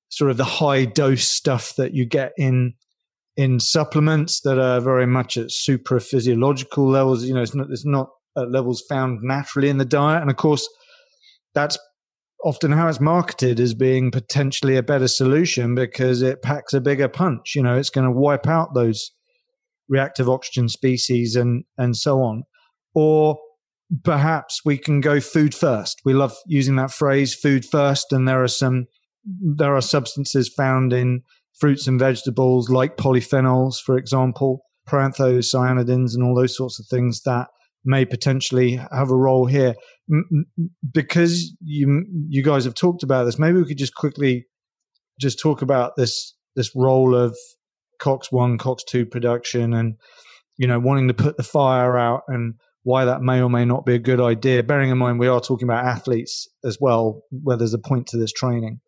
[0.07, 2.75] sort of the high dose stuff that you get in
[3.35, 7.25] in supplements that are very much at super physiological levels.
[7.25, 8.07] You know, it's not it's not
[8.37, 10.65] at levels found naturally in the diet, and of course,
[11.53, 11.77] that's
[12.45, 17.09] often how it's marketed as being potentially a better solution because it packs a bigger
[17.09, 17.53] punch.
[17.53, 19.11] You know, it's going to wipe out those
[19.87, 22.43] reactive oxygen species and and so on.
[22.93, 23.37] Or
[24.03, 26.01] perhaps we can go food first.
[26.05, 28.87] We love using that phrase, food first, and there are some
[29.25, 31.23] there are substances found in
[31.59, 37.47] fruits and vegetables like polyphenols, for example, proanthocyanidins, and all those sorts of things that
[37.83, 39.75] may potentially have a role here.
[40.91, 44.45] Because you you guys have talked about this, maybe we could just quickly
[45.19, 47.35] just talk about this this role of
[48.05, 49.95] Cox one, Cox two production, and
[50.57, 52.53] you know wanting to put the fire out and
[52.83, 54.61] why that may or may not be a good idea.
[54.61, 58.17] Bearing in mind we are talking about athletes as well, where there's a point to
[58.17, 58.79] this training.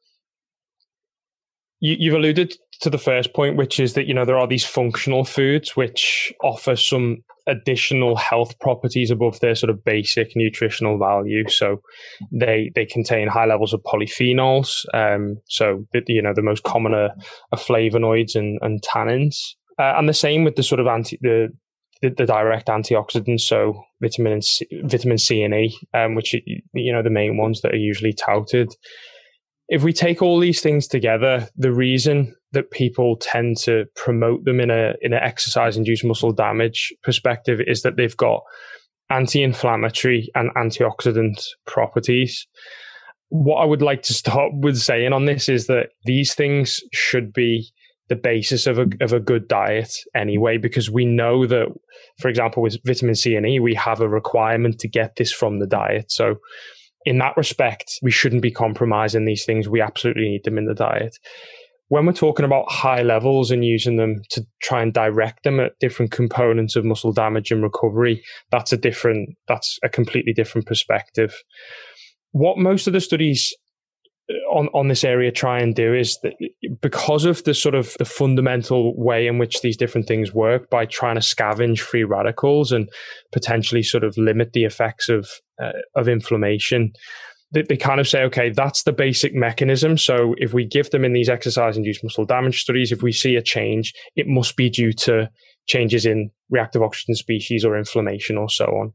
[1.80, 4.66] You, have alluded to the first point, which is that you know there are these
[4.66, 7.18] functional foods which offer some
[7.48, 11.48] additional health properties above their sort of basic nutritional value.
[11.50, 11.82] So
[12.32, 14.86] they they contain high levels of polyphenols.
[14.94, 17.12] Um, so the, you know the most common are,
[17.52, 19.38] are flavonoids and, and tannins,
[19.80, 21.50] uh, and the same with the sort of anti the
[22.02, 26.34] the, the direct antioxidants, so vitamin C, vitamin C and E, um, which
[26.74, 28.74] you know the main ones that are usually touted
[29.70, 34.60] if we take all these things together, the reason that people tend to promote them
[34.60, 38.42] in a in an exercise induced muscle damage perspective is that they've got
[39.10, 42.48] anti-inflammatory and antioxidant properties.
[43.30, 47.34] What I would like to start with saying on this is that these things should
[47.34, 47.70] be
[48.10, 51.68] the basis of a of a good diet anyway, because we know that,
[52.20, 55.60] for example, with vitamin C and E, we have a requirement to get this from
[55.60, 56.10] the diet.
[56.10, 56.36] So
[57.08, 59.70] in that respect, we shouldn't be compromising these things.
[59.70, 61.18] We absolutely need them in the diet.
[61.88, 65.80] When we're talking about high levels and using them to try and direct them at
[65.80, 71.34] different components of muscle damage and recovery, that's a different, that's a completely different perspective.
[72.32, 73.54] What most of the studies
[74.52, 76.34] on on this area try and do is that
[76.82, 80.86] because of the sort of the fundamental way in which these different things work by
[80.86, 82.90] trying to scavenge free radicals and
[83.32, 85.30] potentially sort of limit the effects of
[85.62, 86.92] uh, of inflammation
[87.52, 89.98] they, they kind of say okay that's the basic mechanism.
[89.98, 93.36] So if we give them in these exercise induced muscle damage studies if we see
[93.36, 95.30] a change it must be due to
[95.68, 98.92] changes in reactive oxygen species or inflammation or so on.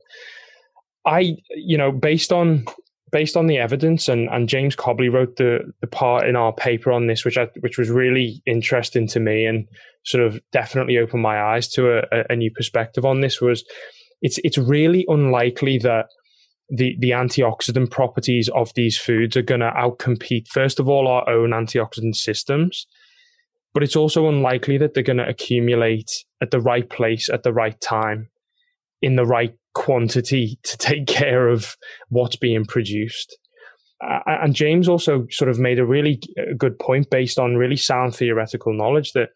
[1.07, 2.65] I, you know, based on
[3.13, 6.91] based on the evidence, and, and James Cobley wrote the, the part in our paper
[6.91, 9.69] on this, which I, which was really interesting to me and
[10.05, 13.41] sort of definitely opened my eyes to a, a new perspective on this.
[13.41, 13.65] Was
[14.23, 16.07] it's it's really unlikely that
[16.71, 21.29] the the antioxidant properties of these foods are going to outcompete first of all our
[21.29, 22.87] own antioxidant systems,
[23.75, 26.11] but it's also unlikely that they're going to accumulate
[26.41, 28.31] at the right place at the right time
[29.03, 31.77] in the right quantity to take care of
[32.09, 33.37] what's being produced.
[34.03, 37.77] Uh, and James also sort of made a really uh, good point based on really
[37.77, 39.29] sound theoretical knowledge that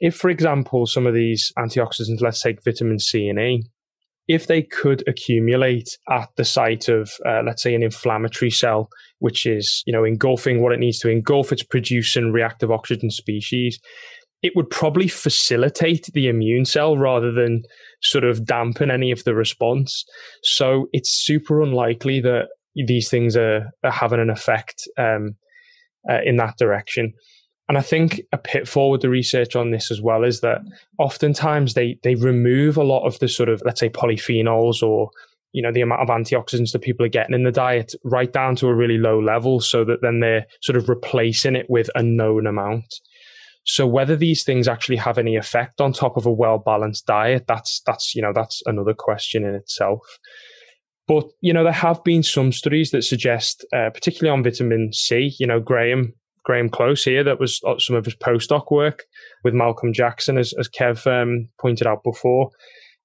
[0.00, 3.64] if, for example, some of these antioxidants, let's take vitamin C and E,
[4.26, 9.46] if they could accumulate at the site of, uh, let's say, an inflammatory cell, which
[9.46, 13.78] is, you know, engulfing what it needs to engulf, it's producing reactive oxygen species,
[14.42, 17.62] it would probably facilitate the immune cell rather than
[18.04, 20.04] sort of dampen any of the response.
[20.42, 25.36] So it's super unlikely that these things are, are having an effect um,
[26.08, 27.14] uh, in that direction.
[27.68, 30.60] And I think a pitfall with the research on this as well is that
[30.98, 35.10] oftentimes they they remove a lot of the sort of let's say polyphenols or
[35.52, 38.54] you know the amount of antioxidants that people are getting in the diet right down
[38.56, 42.02] to a really low level so that then they're sort of replacing it with a
[42.02, 43.00] known amount
[43.64, 47.46] So whether these things actually have any effect on top of a well balanced diet,
[47.48, 50.18] that's that's you know that's another question in itself.
[51.06, 55.34] But you know there have been some studies that suggest, uh, particularly on vitamin C.
[55.38, 59.04] You know Graham Graham Close here, that was uh, some of his postdoc work
[59.44, 62.50] with Malcolm Jackson, as, as Kev um, pointed out before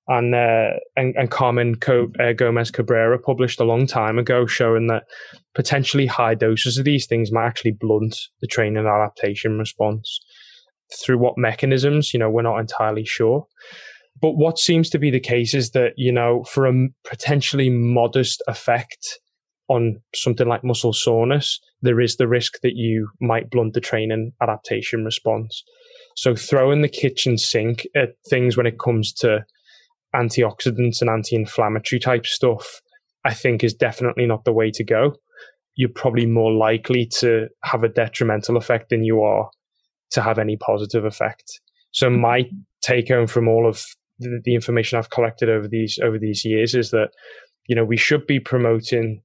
[0.10, 4.88] and uh, and, and, Carmen Co- uh, Gomez Cabrera published a long time ago, showing
[4.88, 5.04] that
[5.54, 10.20] potentially high doses of these things might actually blunt the training adaptation response.
[11.04, 13.46] Through what mechanisms, you know, we're not entirely sure.
[14.22, 18.42] But what seems to be the case is that you know, for a potentially modest
[18.48, 19.20] effect
[19.70, 24.34] on something like muscle soreness, there is the risk that you might blunt the training
[24.42, 25.64] adaptation response.
[26.16, 29.46] So throwing the kitchen sink at things when it comes to
[30.16, 32.82] antioxidants and anti-inflammatory type stuff,
[33.24, 35.16] I think is definitely not the way to go.
[35.76, 39.50] You're probably more likely to have a detrimental effect than you are
[40.12, 41.60] to have any positive effect.
[41.92, 42.50] So my
[42.82, 43.84] take home from all of
[44.20, 47.10] the, the information I've collected over these over these years is that
[47.68, 49.22] you know we should be promoting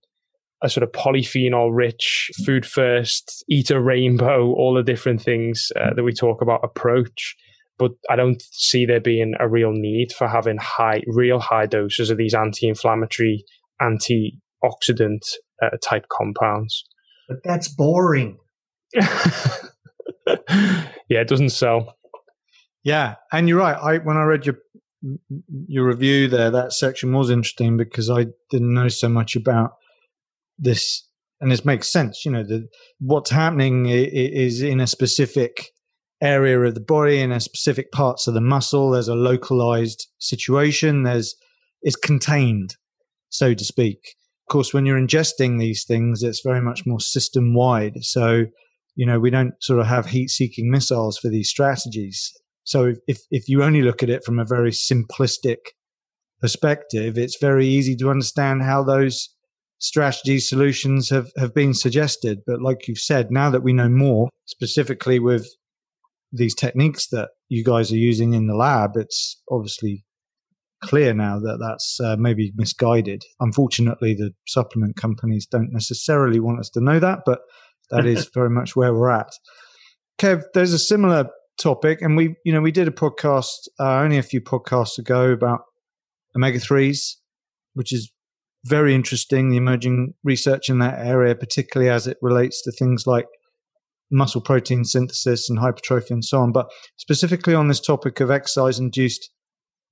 [0.62, 5.93] a sort of polyphenol rich food first eat a rainbow all the different things uh,
[5.95, 7.37] that we talk about approach
[7.78, 12.11] but I don't see there being a real need for having high, real high doses
[12.11, 13.45] of these anti-inflammatory,
[13.82, 15.22] antioxidant
[15.62, 16.85] uh, type compounds.
[17.28, 18.39] But that's boring.
[20.49, 21.97] yeah, it doesn't sell.
[22.83, 23.77] Yeah, and you're right.
[23.77, 24.57] I when I read your
[25.67, 29.73] your review there, that section was interesting because I didn't know so much about
[30.59, 31.07] this,
[31.41, 32.25] and this makes sense.
[32.25, 32.69] You know, the,
[33.01, 35.71] what's happening is in a specific
[36.23, 38.91] area of the body in a specific parts of the muscle.
[38.91, 41.03] There's a localized situation.
[41.03, 41.35] There's
[41.83, 42.77] it's contained,
[43.29, 43.99] so to speak.
[44.49, 47.99] Of course, when you're ingesting these things, it's very much more system wide.
[48.03, 48.47] So,
[48.95, 52.33] you know, we don't sort of have heat seeking missiles for these strategies.
[52.65, 55.59] So if, if, you only look at it from a very simplistic
[56.41, 59.35] perspective, it's very easy to understand how those
[59.79, 62.41] strategy solutions have, have been suggested.
[62.47, 65.47] But like you've said, now that we know more, specifically with
[66.33, 70.05] these techniques that you guys are using in the lab, it's obviously
[70.83, 73.23] clear now that that's uh, maybe misguided.
[73.41, 77.41] Unfortunately, the supplement companies don't necessarily want us to know that, but
[77.91, 79.32] that is very much where we're at.
[80.18, 81.28] Kev, there's a similar
[81.61, 85.30] topic, and we, you know, we did a podcast uh, only a few podcasts ago
[85.30, 85.61] about
[86.37, 87.18] omega threes,
[87.74, 88.11] which is
[88.64, 89.51] very interesting.
[89.51, 93.26] The emerging research in that area, particularly as it relates to things like
[94.11, 96.53] muscle protein synthesis and hypertrophy and so on.
[96.53, 99.30] But specifically on this topic of exercise induced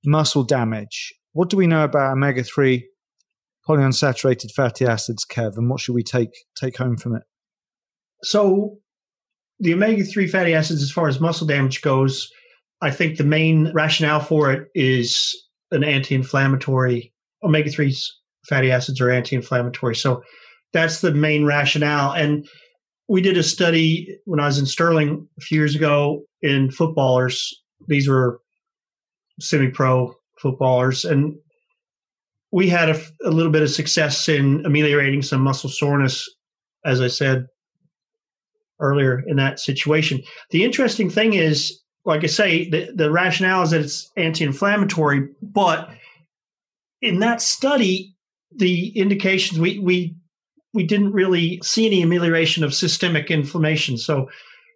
[0.05, 2.87] muscle damage, what do we know about omega 3
[3.67, 7.23] polyunsaturated fatty acids, Kev, and what should we take, take home from it?
[8.23, 8.77] So,
[9.59, 12.29] the omega 3 fatty acids, as far as muscle damage goes,
[12.81, 15.35] I think the main rationale for it is
[15.71, 17.13] an anti inflammatory.
[17.43, 17.95] Omega 3
[18.47, 19.95] fatty acids are anti inflammatory.
[19.95, 20.23] So,
[20.71, 22.13] that's the main rationale.
[22.13, 22.47] And
[23.07, 27.53] we did a study when I was in Stirling a few years ago in footballers.
[27.87, 28.39] These were
[29.39, 31.05] semi pro footballers.
[31.05, 31.35] And
[32.51, 36.27] we had a, a, little bit of success in ameliorating some muscle soreness,
[36.85, 37.47] as I said
[38.83, 40.21] earlier in that situation.
[40.51, 45.29] The interesting thing is, like I say, the, the rationale is that it's anti inflammatory,
[45.41, 45.89] but
[47.01, 48.15] in that study,
[48.55, 50.15] the indications we, we
[50.73, 53.97] we didn't really see any amelioration of systemic inflammation.
[53.97, 54.29] So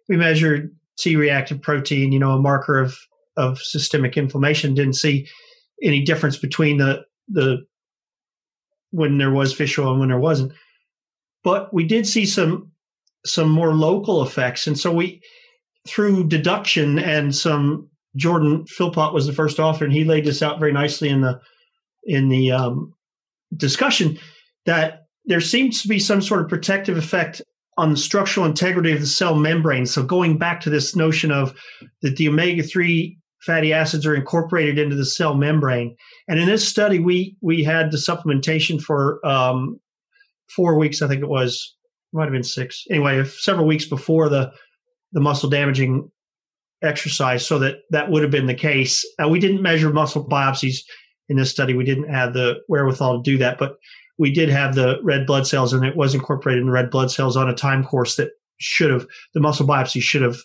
[0.08, 2.96] we measured C reactive protein, you know, a marker of,
[3.36, 5.28] of systemic inflammation, didn't see
[5.82, 7.64] any difference between the, the,
[8.90, 10.52] when there was fish oil and when there wasn't.
[11.44, 12.72] But we did see some,
[13.24, 14.66] some more local effects.
[14.66, 15.20] And so we,
[15.86, 20.58] through deduction and some, Jordan Philpott was the first author and he laid this out
[20.58, 21.40] very nicely in the,
[22.04, 22.94] in the um,
[23.56, 24.18] discussion
[24.66, 27.42] that there seems to be some sort of protective effect
[27.76, 29.86] on the structural integrity of the cell membrane.
[29.86, 31.54] So going back to this notion of
[32.02, 35.96] that the omega three fatty acids are incorporated into the cell membrane,
[36.26, 39.78] and in this study we we had the supplementation for um,
[40.50, 41.76] four weeks, I think it was,
[42.12, 42.84] might have been six.
[42.90, 44.52] Anyway, several weeks before the
[45.12, 46.10] the muscle damaging
[46.82, 49.04] exercise, so that that would have been the case.
[49.22, 50.80] Uh, we didn't measure muscle biopsies
[51.28, 51.74] in this study.
[51.74, 53.76] We didn't have the wherewithal to do that, but
[54.18, 57.10] we did have the red blood cells and it was incorporated in the red blood
[57.10, 60.36] cells on a time course that should have the muscle biopsy should have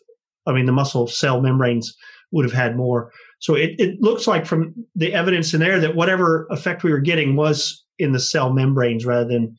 [0.46, 1.96] i mean the muscle cell membranes
[2.32, 5.96] would have had more so it, it looks like from the evidence in there that
[5.96, 9.58] whatever effect we were getting was in the cell membranes rather than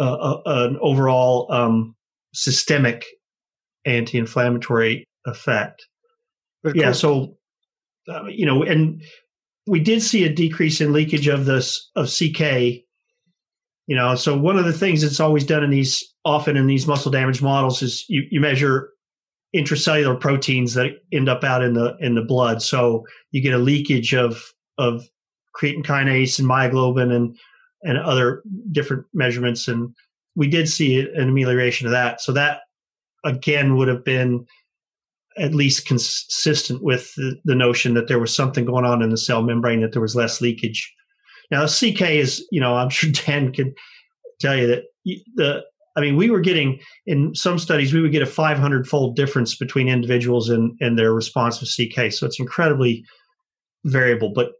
[0.00, 1.94] uh, an overall um,
[2.32, 3.04] systemic
[3.84, 5.86] anti-inflammatory effect
[6.74, 7.36] yeah, so
[8.08, 9.02] uh, you know, and
[9.66, 12.82] we did see a decrease in leakage of this of CK.
[13.86, 16.86] You know, so one of the things that's always done in these often in these
[16.86, 18.90] muscle damage models is you, you measure
[19.56, 22.62] intracellular proteins that end up out in the in the blood.
[22.62, 25.08] So you get a leakage of of
[25.56, 27.36] creatine kinase and myoglobin and
[27.82, 28.42] and other
[28.72, 29.68] different measurements.
[29.68, 29.94] And
[30.34, 32.20] we did see an amelioration of that.
[32.20, 32.60] So that
[33.24, 34.46] again would have been
[35.36, 39.16] at least consistent with the, the, notion that there was something going on in the
[39.16, 40.92] cell membrane, that there was less leakage.
[41.50, 43.72] Now, CK is, you know, I'm sure Dan could
[44.40, 44.84] tell you that
[45.36, 45.62] the,
[45.96, 49.56] I mean, we were getting in some studies, we would get a 500 fold difference
[49.56, 52.12] between individuals and, and their response to CK.
[52.12, 53.04] So it's incredibly
[53.84, 54.52] variable, but,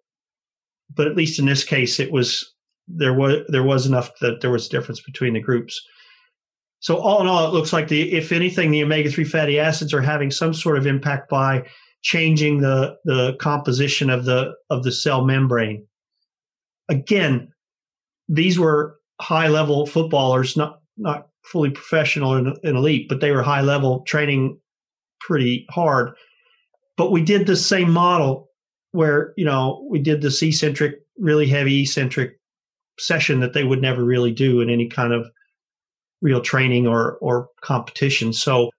[0.94, 2.52] but at least in this case, it was,
[2.88, 5.80] there was, there was enough that there was a difference between the groups.
[6.80, 9.92] So all in all, it looks like the if anything, the omega three fatty acids
[9.92, 11.66] are having some sort of impact by
[12.02, 15.86] changing the the composition of the of the cell membrane.
[16.88, 17.48] Again,
[18.28, 23.42] these were high level footballers, not not fully professional and, and elite, but they were
[23.42, 24.58] high level training
[25.20, 26.12] pretty hard.
[26.96, 28.48] But we did the same model
[28.92, 32.38] where you know we did the eccentric, really heavy eccentric
[32.98, 35.28] session that they would never really do in any kind of
[36.20, 38.32] real training or or competition.
[38.32, 38.70] So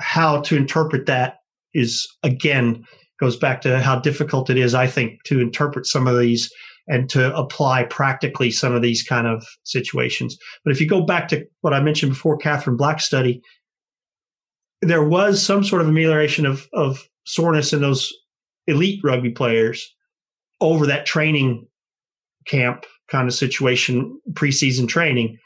[0.00, 1.38] how to interpret that
[1.74, 2.84] is again
[3.20, 6.50] goes back to how difficult it is, I think, to interpret some of these
[6.86, 10.38] and to apply practically some of these kind of situations.
[10.64, 13.42] But if you go back to what I mentioned before, Katherine Black study,
[14.80, 18.12] there was some sort of amelioration of, of soreness in those
[18.66, 19.94] elite rugby players
[20.60, 21.66] over that training
[22.48, 25.38] camp kind of situation, preseason training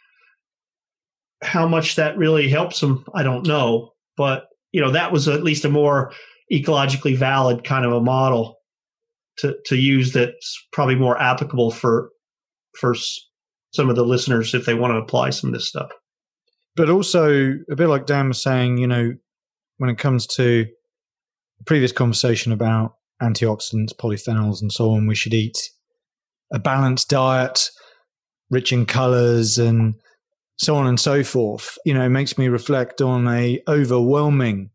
[1.43, 3.91] how much that really helps them, I don't know.
[4.17, 6.13] But you know, that was at least a more
[6.53, 8.57] ecologically valid kind of a model
[9.39, 12.11] to to use that's probably more applicable for
[12.79, 12.95] for
[13.75, 15.91] some of the listeners if they want to apply some of this stuff.
[16.77, 19.13] But also a bit like Dan was saying, you know,
[19.79, 20.67] when it comes to
[21.67, 25.57] previous conversation about antioxidants, polyphenols, and so on, we should eat
[26.53, 27.69] a balanced diet,
[28.51, 29.95] rich in colors and
[30.57, 34.71] so on and so forth, you know, makes me reflect on a overwhelming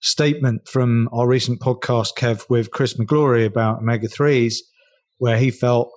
[0.00, 4.62] statement from our recent podcast, Kev, with Chris McGlory about omega threes,
[5.18, 5.90] where he felt,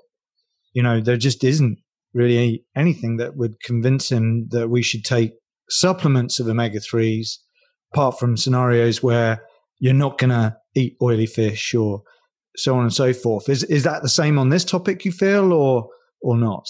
[0.74, 1.78] you know, there just isn't
[2.14, 5.34] really anything that would convince him that we should take
[5.70, 7.40] supplements of omega threes,
[7.94, 9.44] apart from scenarios where
[9.80, 12.02] you're not going to eat oily fish or
[12.56, 13.50] so on and so forth.
[13.50, 15.06] Is is that the same on this topic?
[15.06, 15.90] You feel, or
[16.22, 16.68] or not?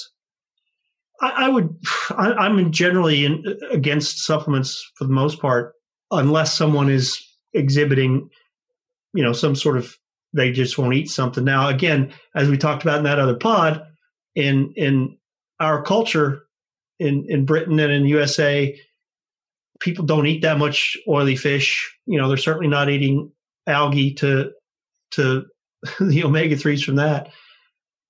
[1.22, 1.76] I, I would.
[2.12, 5.74] I, am generally in, against supplements for the most part,
[6.12, 7.22] unless someone is
[7.54, 8.30] exhibiting,
[9.14, 9.96] you know, some sort of
[10.34, 11.44] they just won't eat something.
[11.44, 13.84] Now, again, as we talked about in that other pod,
[14.36, 15.18] in in
[15.60, 16.44] our culture,
[17.00, 18.78] in in Britain and in USA,
[19.80, 21.90] people don't eat that much oily fish.
[22.06, 23.32] You know, they're certainly not eating
[23.68, 24.52] algae to
[25.12, 25.46] to
[26.00, 27.30] the omega threes from that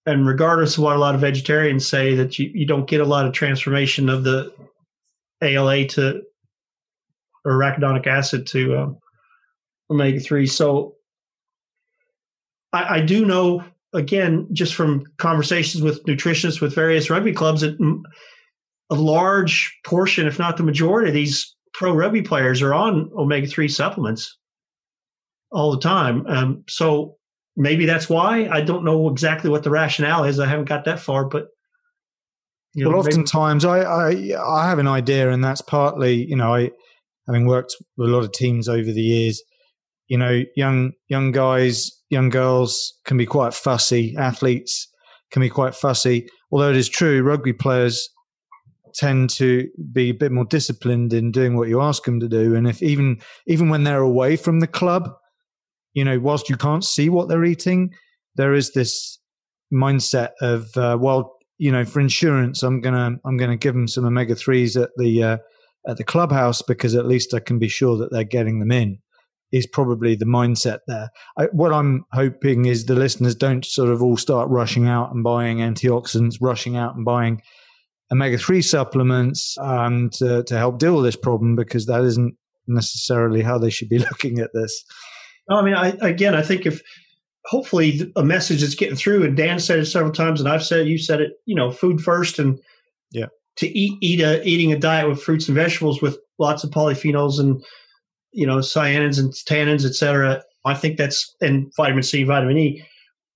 [0.09, 3.05] and regardless of what a lot of vegetarians say, that you, you don't get a
[3.05, 4.51] lot of transformation of the
[5.41, 6.23] ALA to
[7.45, 8.97] arachidonic acid to um,
[9.89, 10.47] omega three.
[10.47, 10.95] So
[12.73, 13.63] I, I, do know
[13.93, 17.79] again, just from conversations with nutritionists with various rugby clubs, that
[18.89, 23.47] a large portion, if not the majority, of these pro rugby players are on omega
[23.47, 24.37] three supplements
[25.51, 26.25] all the time.
[26.27, 27.18] Um, so
[27.59, 28.47] maybe that's why.
[28.47, 30.39] I don't know exactly what the rationale is.
[30.39, 31.47] I haven't got that far, but
[32.73, 34.09] you know, well, oftentimes I, I
[34.41, 36.71] I have an idea, and that's partly you know I
[37.27, 39.43] having worked with a lot of teams over the years.
[40.07, 44.15] You know, young young guys, young girls can be quite fussy.
[44.17, 44.87] Athletes
[45.31, 46.27] can be quite fussy.
[46.51, 48.09] Although it is true, rugby players
[48.95, 52.55] tend to be a bit more disciplined in doing what you ask them to do.
[52.55, 55.11] And if even even when they're away from the club,
[55.93, 57.93] you know, whilst you can't see what they're eating,
[58.35, 59.19] there is this
[59.73, 64.05] mindset of, uh, well, you know, for insurance, I'm gonna I'm gonna give them some
[64.05, 65.37] omega threes at the uh,
[65.87, 68.99] at the clubhouse because at least I can be sure that they're getting them in.
[69.51, 71.09] Is probably the mindset there.
[71.37, 75.23] I, what I'm hoping is the listeners don't sort of all start rushing out and
[75.23, 77.41] buying antioxidants, rushing out and buying
[78.11, 82.35] omega three supplements um, to to help deal with this problem because that isn't
[82.67, 84.85] necessarily how they should be looking at this.
[85.49, 86.81] No, I mean, I, again, I think if
[87.45, 90.87] hopefully a message is getting through, and Dan said it several times, and I've said,
[90.87, 92.59] you said it, you know, food first, and
[93.11, 93.25] yeah,
[93.57, 97.39] to eat eat a eating a diet with fruits and vegetables with lots of polyphenols
[97.39, 97.63] and
[98.31, 102.85] you know cyanins and tannins, et cetera, I think that's and vitamin C, vitamin E.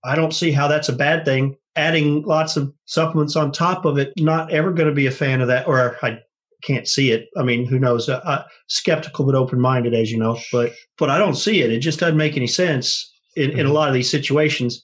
[0.06, 1.56] I don't see how that's a bad thing.
[1.76, 5.41] Adding lots of supplements on top of it, not ever going to be a fan
[5.41, 6.19] of that, or I
[6.65, 7.27] can't see it.
[7.38, 8.10] I mean, who knows?
[8.10, 10.40] Uh, uh, skeptical but open minded, as you know.
[10.52, 11.72] But but I don't see it.
[11.72, 13.72] It just doesn't make any sense in, in a mm-hmm.
[13.73, 14.84] lot of these situations.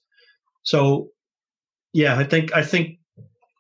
[0.64, 1.10] So
[1.94, 2.98] yeah, I think I think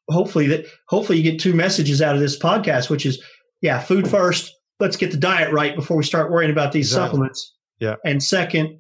[0.10, 3.24] hopefully that hopefully you get two messages out of this podcast, which is
[3.62, 4.54] yeah, food first.
[4.80, 7.08] Let's get the diet right before we start worrying about these exactly.
[7.08, 7.56] supplements.
[7.80, 7.96] Yeah.
[8.06, 8.80] And second,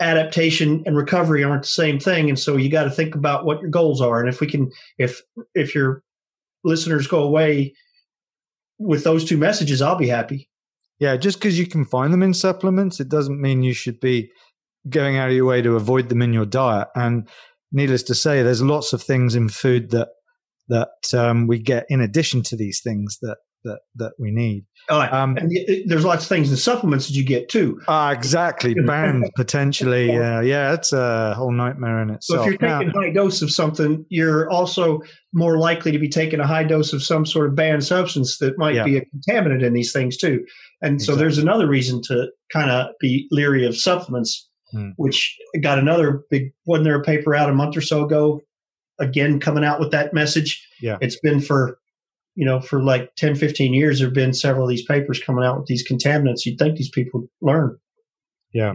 [0.00, 3.60] adaptation and recovery aren't the same thing, and so you got to think about what
[3.60, 4.20] your goals are.
[4.20, 5.20] And if we can, if
[5.54, 6.02] if your
[6.64, 7.74] listeners go away
[8.78, 10.48] with those two messages, I'll be happy.
[10.98, 14.30] Yeah, just because you can find them in supplements, it doesn't mean you should be
[14.88, 16.88] going out of your way to avoid them in your diet.
[16.94, 17.28] And
[17.72, 20.08] needless to say, there's lots of things in food that
[20.68, 24.64] that um, we get in addition to these things that that that we need.
[24.88, 25.50] Oh, um, and
[25.86, 27.80] there's lots of things in supplements that you get too.
[27.88, 28.74] Ah, uh, exactly.
[28.86, 30.16] Banned potentially.
[30.16, 32.40] Uh, yeah, it's a whole nightmare in itself.
[32.40, 35.02] So if you're taking now, high dose of something, you're also
[35.32, 38.56] more likely to be taking a high dose of some sort of banned substance that
[38.58, 38.84] might yeah.
[38.84, 40.44] be a contaminant in these things too.
[40.80, 41.14] And exactly.
[41.14, 44.90] so there's another reason to kind of be leery of supplements, hmm.
[44.96, 46.52] which got another big.
[46.64, 48.40] Wasn't there a paper out a month or so ago?
[48.98, 50.66] Again, coming out with that message.
[50.80, 51.78] Yeah, it's been for
[52.36, 55.44] you know, for like 10, 15 years, there have been several of these papers coming
[55.44, 56.44] out with these contaminants.
[56.44, 57.78] You'd think these people learn.
[58.52, 58.74] Yeah,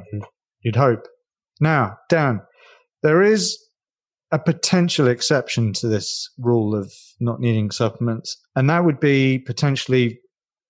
[0.62, 1.08] you'd hope.
[1.60, 2.42] Now, Dan,
[3.04, 3.58] there is
[4.32, 10.20] a potential exception to this rule of not needing supplements, and that would be potentially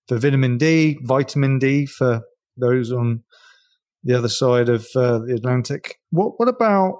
[0.06, 2.22] for vitamin D, vitamin D for
[2.58, 3.22] those on
[4.04, 5.96] the other side of uh, the Atlantic.
[6.10, 6.98] What what about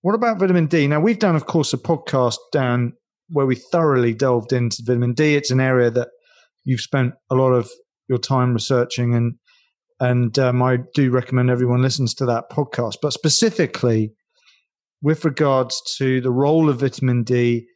[0.00, 0.86] what about vitamin D?
[0.86, 2.92] Now we've done, of course, a podcast, Dan,
[3.34, 5.34] where we thoroughly delved into vitamin D.
[5.34, 6.08] It's an area that
[6.62, 7.68] you've spent a lot of
[8.08, 9.34] your time researching, and
[10.00, 12.96] and um, I do recommend everyone listens to that podcast.
[13.02, 14.12] But specifically,
[15.02, 17.66] with regards to the role of vitamin D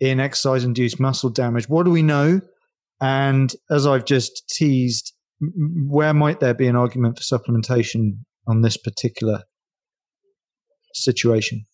[0.00, 2.40] in exercise-induced muscle damage, what do we know?
[3.00, 8.18] And as I've just teased, where might there be an argument for supplementation
[8.48, 9.42] on this particular
[10.92, 11.64] situation?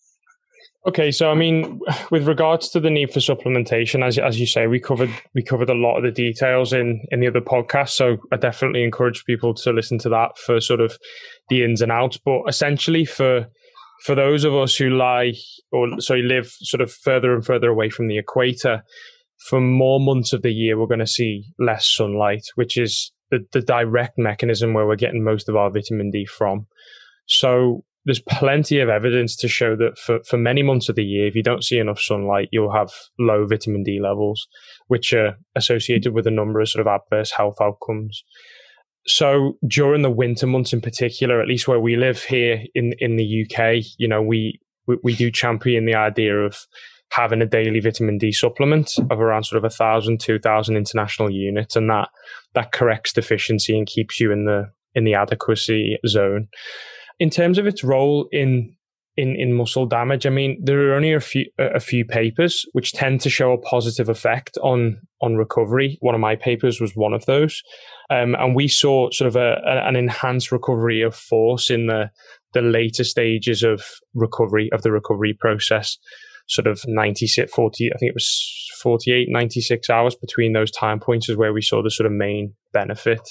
[0.87, 1.79] Okay, so I mean,
[2.09, 5.69] with regards to the need for supplementation, as as you say, we covered we covered
[5.69, 7.89] a lot of the details in in the other podcast.
[7.89, 10.97] So I definitely encourage people to listen to that for sort of
[11.49, 12.17] the ins and outs.
[12.17, 13.47] But essentially, for
[14.05, 15.33] for those of us who lie
[15.71, 18.83] or so live sort of further and further away from the equator,
[19.37, 23.45] for more months of the year, we're going to see less sunlight, which is the,
[23.51, 26.65] the direct mechanism where we're getting most of our vitamin D from.
[27.27, 31.27] So there's plenty of evidence to show that for, for many months of the year,
[31.27, 34.47] if you don't see enough sunlight, you'll have low vitamin D levels,
[34.87, 38.23] which are associated with a number of sort of adverse health outcomes.
[39.05, 43.17] So during the winter months in particular, at least where we live here in, in
[43.17, 46.57] the UK, you know, we, we, we do champion the idea of
[47.11, 51.29] having a daily vitamin D supplement of around sort of a thousand, two thousand international
[51.29, 51.75] units.
[51.75, 52.09] And that,
[52.53, 56.47] that corrects deficiency and keeps you in the, in the adequacy zone
[57.21, 58.75] in terms of its role in
[59.15, 62.93] in in muscle damage, I mean, there are only a few a few papers which
[62.93, 65.99] tend to show a positive effect on on recovery.
[66.01, 67.61] One of my papers was one of those,
[68.09, 72.09] um, and we saw sort of a, a, an enhanced recovery of force in the
[72.53, 73.83] the later stages of
[74.15, 75.99] recovery of the recovery process.
[76.47, 81.29] Sort of 96, 40, I think it was 48, 96 hours between those time points
[81.29, 83.21] is where we saw the sort of main benefit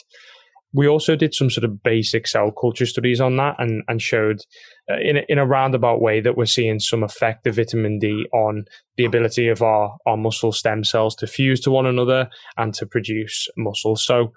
[0.73, 4.43] we also did some sort of basic cell culture studies on that and, and showed
[4.89, 8.27] uh, in, a, in a roundabout way that we're seeing some effect of vitamin D
[8.33, 8.65] on
[8.97, 12.87] the ability of our, our muscle stem cells to fuse to one another and to
[12.87, 13.97] produce muscle.
[13.97, 14.33] So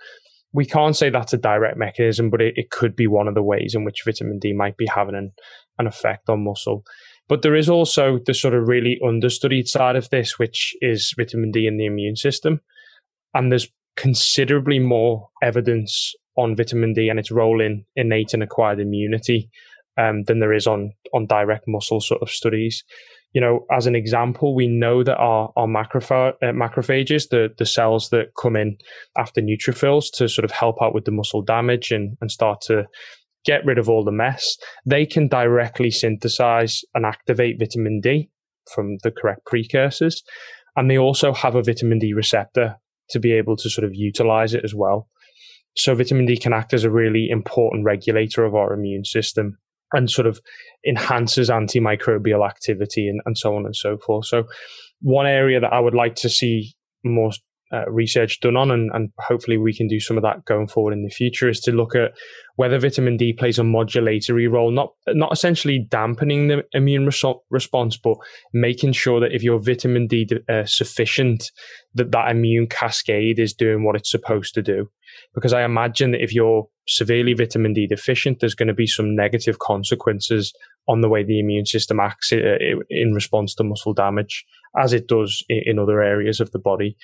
[0.53, 3.43] we can't say that's a direct mechanism, but it, it could be one of the
[3.43, 5.33] ways in which vitamin D might be having an,
[5.77, 6.83] an effect on muscle.
[7.29, 11.51] But there is also the sort of really understudied side of this, which is vitamin
[11.51, 12.59] D in the immune system.
[13.33, 18.79] And there's considerably more evidence on vitamin D and its role in innate and acquired
[18.79, 19.49] immunity
[19.97, 22.83] um, than there is on on direct muscle sort of studies.
[23.33, 28.09] You know, as an example, we know that our our uh, macrophages, the the cells
[28.09, 28.77] that come in
[29.17, 32.85] after neutrophils to sort of help out with the muscle damage and and start to
[33.45, 38.29] get rid of all the mess, they can directly synthesize and activate vitamin D
[38.73, 40.23] from the correct precursors,
[40.75, 42.77] and they also have a vitamin D receptor
[43.09, 45.09] to be able to sort of utilize it as well.
[45.75, 49.57] So vitamin D can act as a really important regulator of our immune system
[49.91, 50.39] and sort of
[50.87, 54.25] enhances antimicrobial activity and, and so on and so forth.
[54.25, 54.45] So
[55.01, 56.73] one area that I would like to see
[57.03, 57.31] more
[57.73, 60.93] uh, research done on, and, and hopefully we can do some of that going forward
[60.93, 62.11] in the future, is to look at
[62.55, 67.97] whether vitamin D plays a modulatory role, not not essentially dampening the immune res- response,
[67.97, 68.17] but
[68.53, 71.51] making sure that if your vitamin D uh, sufficient,
[71.95, 74.89] that that immune cascade is doing what it's supposed to do.
[75.33, 79.15] Because I imagine that if you're severely vitamin D deficient, there's going to be some
[79.15, 80.53] negative consequences
[80.87, 82.57] on the way the immune system acts uh,
[82.89, 84.45] in response to muscle damage,
[84.77, 86.97] as it does in other areas of the body.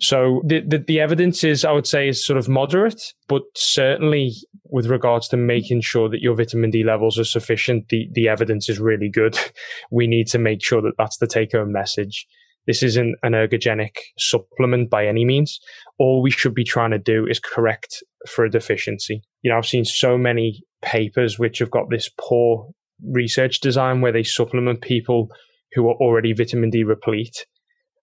[0.00, 4.32] So the, the, the evidence is, I would say, is sort of moderate, but certainly
[4.64, 8.68] with regards to making sure that your vitamin D levels are sufficient, the, the evidence
[8.68, 9.38] is really good.
[9.90, 12.26] we need to make sure that that's the take home message.
[12.66, 15.60] This isn't an ergogenic supplement by any means.
[15.98, 19.22] All we should be trying to do is correct for a deficiency.
[19.42, 22.70] You know, I've seen so many papers which have got this poor
[23.02, 25.28] research design where they supplement people
[25.72, 27.46] who are already vitamin D replete.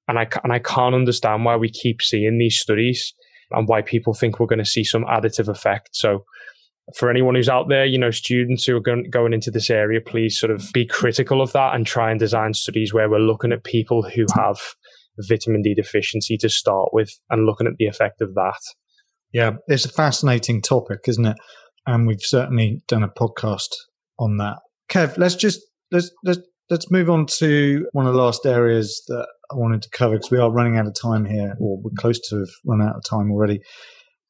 [0.08, 3.14] And I, and I can't understand why we keep seeing these studies
[3.52, 5.90] and why people think we're going to see some additive effect.
[5.94, 6.26] So
[6.98, 10.02] for anyone who's out there, you know, students who are going, going into this area,
[10.02, 13.52] please sort of be critical of that and try and design studies where we're looking
[13.52, 14.58] at people who have
[15.30, 18.60] vitamin D deficiency to start with and looking at the effect of that.
[19.32, 21.38] Yeah, it's a fascinating topic, isn't it?
[21.86, 23.70] And we've certainly done a podcast
[24.20, 24.58] on that.
[24.92, 25.62] Kev, let's just
[25.92, 26.40] let's let's
[26.70, 30.32] let's move on to one of the last areas that I wanted to cover because
[30.32, 33.04] we are running out of time here, or we're close to have run out of
[33.04, 33.60] time already.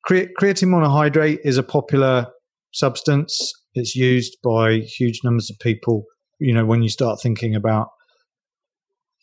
[0.08, 2.28] creatine monohydrate is a popular
[2.74, 3.54] substance.
[3.74, 6.04] It's used by huge numbers of people.
[6.40, 7.88] You know, when you start thinking about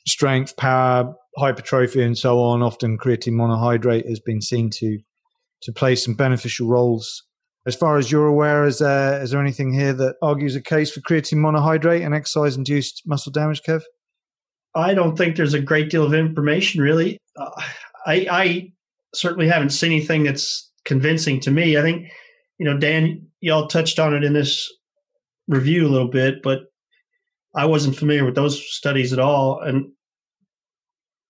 [0.07, 4.99] strength, power, hypertrophy, and so on, often creatine monohydrate has been seen to
[5.63, 7.25] to play some beneficial roles.
[7.69, 10.91] As far as you're aware, is there is there anything here that argues a case
[10.91, 13.83] for creatine monohydrate and exercise induced muscle damage, Kev?
[14.75, 17.19] I don't think there's a great deal of information, really.
[17.37, 17.51] Uh,
[18.07, 18.73] I, I
[19.15, 21.77] certainly haven't seen anything that's convincing to me.
[21.77, 22.09] I think,
[22.57, 24.73] you know, Dan, y'all touched on it in this
[25.47, 26.61] review a little bit, but
[27.55, 29.91] I wasn't familiar with those studies at all, and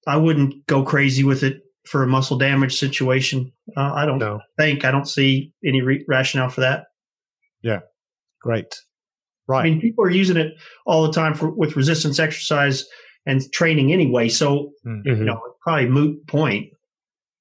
[0.07, 3.53] I wouldn't go crazy with it for a muscle damage situation.
[3.77, 4.41] Uh, I don't no.
[4.59, 6.87] think I don't see any re- rationale for that.
[7.63, 7.81] Yeah,
[8.41, 8.81] great.
[9.47, 9.61] Right.
[9.61, 10.55] I mean, people are using it
[10.85, 12.85] all the time for with resistance exercise
[13.27, 14.29] and training anyway.
[14.29, 15.09] So mm-hmm.
[15.09, 16.73] you know, probably moot point.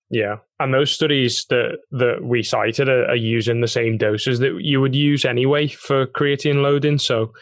[0.09, 4.57] Yeah, and those studies that that we cited are, are, using the same doses that
[4.61, 6.97] you would use anyway for creatine loading.
[6.97, 7.33] So,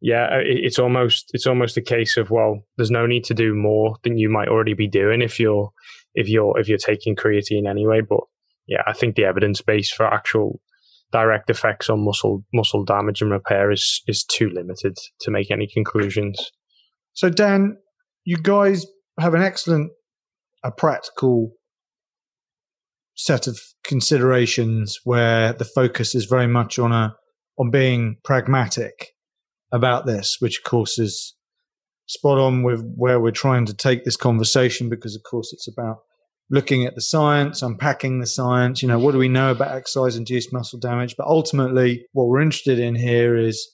[0.00, 3.54] yeah, it, it's almost it's almost a case of well, there's no need to do
[3.54, 5.70] more than you might already be doing if you're
[6.16, 8.00] if you're if you're taking creatine anyway.
[8.00, 8.20] But
[8.66, 10.60] yeah, I think the evidence base for actual
[11.12, 15.68] direct effects on muscle muscle damage and repair is is too limited to make any
[15.72, 16.50] conclusions.
[17.12, 17.76] So, Dan,
[18.24, 18.86] you guys
[19.20, 19.92] have an excellent,
[20.64, 21.52] a practical
[23.14, 27.14] set of considerations where the focus is very much on a
[27.58, 29.12] on being pragmatic
[29.72, 31.34] about this, which of course is
[32.06, 35.98] spot on with where we're trying to take this conversation because of course it's about
[36.50, 40.16] looking at the science, unpacking the science, you know, what do we know about exercise
[40.16, 41.16] induced muscle damage?
[41.16, 43.68] But ultimately what we're interested in here is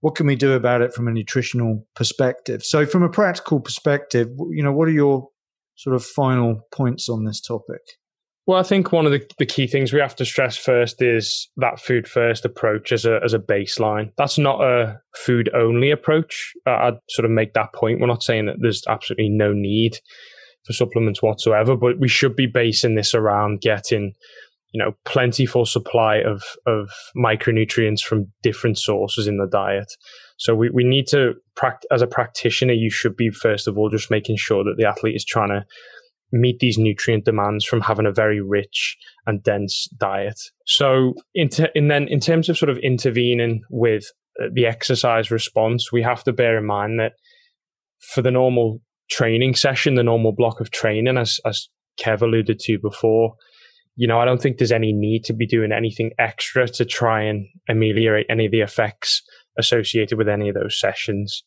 [0.00, 2.64] what can we do about it from a nutritional perspective?
[2.64, 5.28] So from a practical perspective, you know, what are your
[5.76, 7.80] sort of final points on this topic?
[8.46, 11.48] Well, I think one of the, the key things we have to stress first is
[11.58, 14.10] that food first approach as a as a baseline.
[14.16, 16.52] That's not a food only approach.
[16.66, 18.00] I'd sort of make that point.
[18.00, 19.98] We're not saying that there's absolutely no need
[20.64, 24.12] for supplements whatsoever, but we should be basing this around getting,
[24.72, 29.92] you know, plentiful supply of of micronutrients from different sources in the diet.
[30.38, 33.90] So we, we need to practice as a practitioner, you should be first of all
[33.90, 35.64] just making sure that the athlete is trying to
[36.32, 38.96] meet these nutrient demands from having a very rich
[39.26, 40.40] and dense diet.
[40.66, 44.04] So, in, te- and then in terms of sort of intervening with
[44.40, 47.12] uh, the exercise response, we have to bear in mind that
[47.98, 48.80] for the normal
[49.10, 51.68] training session, the normal block of training, as as
[52.00, 53.34] Kev alluded to before,
[53.96, 57.22] you know, I don't think there's any need to be doing anything extra to try
[57.22, 59.22] and ameliorate any of the effects
[59.58, 61.42] associated with any of those sessions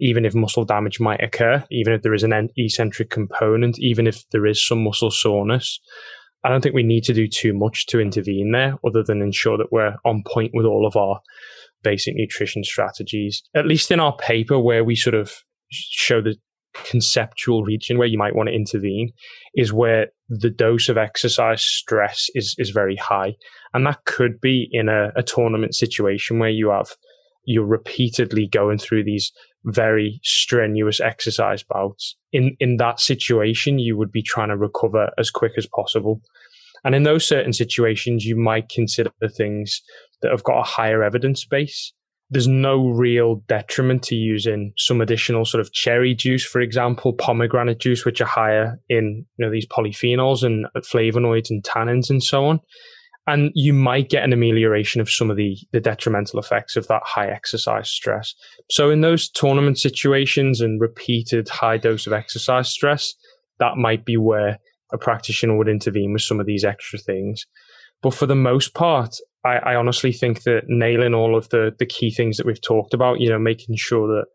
[0.00, 4.28] even if muscle damage might occur, even if there is an eccentric component, even if
[4.30, 5.80] there is some muscle soreness.
[6.44, 9.58] I don't think we need to do too much to intervene there other than ensure
[9.58, 11.20] that we're on point with all of our
[11.82, 13.42] basic nutrition strategies.
[13.54, 15.32] At least in our paper, where we sort of
[15.70, 16.36] show the
[16.84, 19.10] conceptual region where you might want to intervene
[19.54, 23.34] is where the dose of exercise stress is, is very high.
[23.74, 26.90] And that could be in a, a tournament situation where you have,
[27.44, 29.32] you're repeatedly going through these
[29.64, 32.16] very strenuous exercise bouts.
[32.32, 36.20] In in that situation, you would be trying to recover as quick as possible.
[36.84, 39.82] And in those certain situations, you might consider the things
[40.22, 41.92] that have got a higher evidence base.
[42.30, 47.78] There's no real detriment to using some additional sort of cherry juice, for example, pomegranate
[47.80, 52.44] juice, which are higher in you know these polyphenols and flavonoids and tannins and so
[52.44, 52.60] on
[53.28, 57.02] and you might get an amelioration of some of the, the detrimental effects of that
[57.04, 58.34] high exercise stress.
[58.70, 63.12] So in those tournament situations and repeated high dose of exercise stress,
[63.58, 64.58] that might be where
[64.94, 67.44] a practitioner would intervene with some of these extra things.
[68.02, 71.86] But for the most part, I, I honestly think that nailing all of the the
[71.86, 74.26] key things that we've talked about, you know, making sure that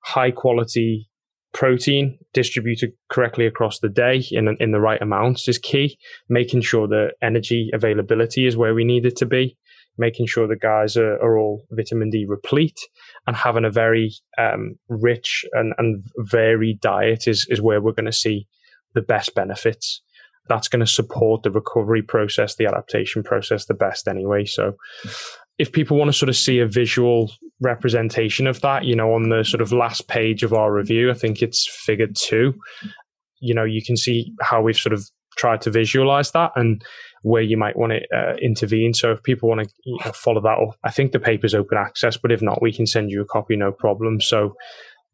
[0.00, 1.08] high quality
[1.54, 5.98] protein distributed correctly across the day in in the right amounts is key.
[6.28, 9.56] Making sure that energy availability is where we need it to be.
[9.96, 12.78] Making sure the guys are, are all vitamin D replete
[13.26, 18.06] and having a very um, rich and, and varied diet is is where we're going
[18.06, 18.46] to see
[18.94, 20.02] the best benefits.
[20.48, 24.44] That's going to support the recovery process, the adaptation process the best anyway.
[24.44, 24.74] So
[25.58, 27.30] if people want to sort of see a visual
[27.60, 31.14] representation of that, you know, on the sort of last page of our review, I
[31.14, 32.54] think it's figure two,
[33.40, 35.04] you know, you can see how we've sort of
[35.36, 36.82] tried to visualize that and
[37.22, 38.94] where you might want to uh, intervene.
[38.94, 41.78] So if people want to you know, follow that up, I think the paper's open
[41.78, 44.20] access, but if not, we can send you a copy, no problem.
[44.20, 44.54] So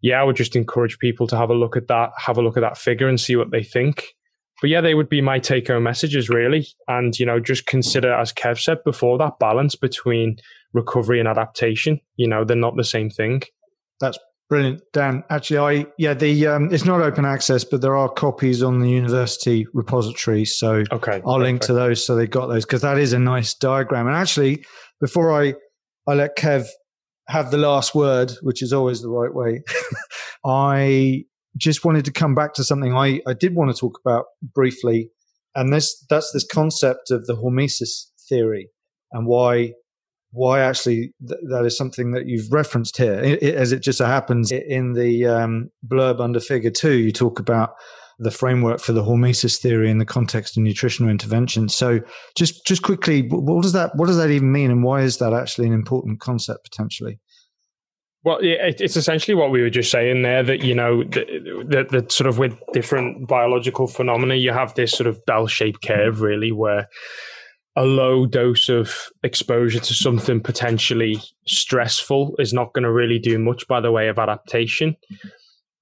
[0.02, 2.58] yeah, I would just encourage people to have a look at that, have a look
[2.58, 4.14] at that figure and see what they think
[4.64, 6.66] but yeah, they would be my take home messages really.
[6.88, 10.38] And, you know, just consider, as Kev said before, that balance between
[10.72, 12.00] recovery and adaptation.
[12.16, 13.42] You know, they're not the same thing.
[14.00, 14.18] That's
[14.48, 15.22] brilliant, Dan.
[15.28, 18.88] Actually, I, yeah, the, um, it's not open access, but there are copies on the
[18.88, 20.46] university repository.
[20.46, 23.52] So okay, I'll link to those so they got those because that is a nice
[23.52, 24.06] diagram.
[24.06, 24.64] And actually,
[24.98, 25.52] before I,
[26.06, 26.66] I let Kev
[27.28, 29.62] have the last word, which is always the right way,
[30.46, 34.26] I just wanted to come back to something I, I did want to talk about
[34.42, 35.10] briefly,
[35.54, 38.68] and this that's this concept of the hormesis theory
[39.12, 39.72] and why
[40.34, 43.14] why actually th- that is something that you've referenced here.
[43.14, 47.12] It, it, as it just so happens in the um, blurb under Figure Two, you
[47.12, 47.74] talk about
[48.18, 51.68] the framework for the hormesis theory in the context of nutritional intervention.
[51.68, 52.00] So,
[52.36, 55.32] just just quickly, what does that what does that even mean, and why is that
[55.32, 57.20] actually an important concept potentially?
[58.24, 62.26] Well, it's essentially what we were just saying there that, you know, that the, sort
[62.26, 66.88] of with different biological phenomena, you have this sort of bell shaped curve, really, where
[67.76, 73.38] a low dose of exposure to something potentially stressful is not going to really do
[73.38, 74.96] much by the way of adaptation.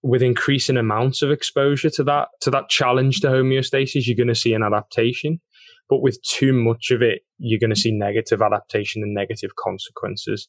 [0.03, 4.35] With increasing amounts of exposure to that to that challenge to homeostasis, you're going to
[4.35, 5.41] see an adaptation.
[5.89, 10.49] But with too much of it, you're going to see negative adaptation and negative consequences.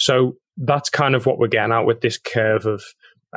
[0.00, 2.82] So that's kind of what we're getting at with this curve of,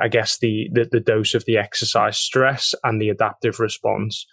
[0.02, 4.26] I guess, the, the, the dose of the exercise stress and the adaptive response.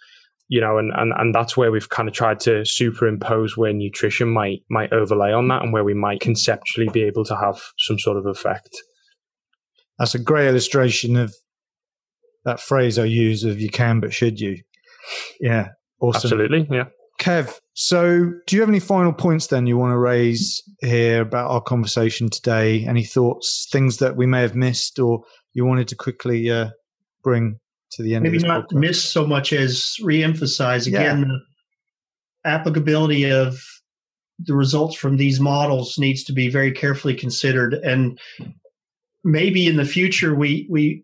[0.47, 4.27] You know, and, and, and that's where we've kind of tried to superimpose where nutrition
[4.27, 7.97] might might overlay on that and where we might conceptually be able to have some
[7.97, 8.69] sort of effect.
[9.97, 11.33] That's a great illustration of
[12.43, 14.57] that phrase I use of you can but should you.
[15.39, 15.69] Yeah.
[16.01, 16.27] Awesome.
[16.27, 16.67] Absolutely.
[16.69, 16.85] Yeah.
[17.21, 21.51] Kev, so do you have any final points then you want to raise here about
[21.51, 22.83] our conversation today?
[22.87, 25.23] Any thoughts, things that we may have missed or
[25.53, 26.69] you wanted to quickly uh,
[27.23, 27.59] bring
[27.91, 28.79] to the end Maybe not podcast?
[28.79, 31.25] miss so much as reemphasize again yeah.
[31.25, 33.61] the applicability of
[34.39, 38.19] the results from these models needs to be very carefully considered and
[39.23, 41.03] maybe in the future we we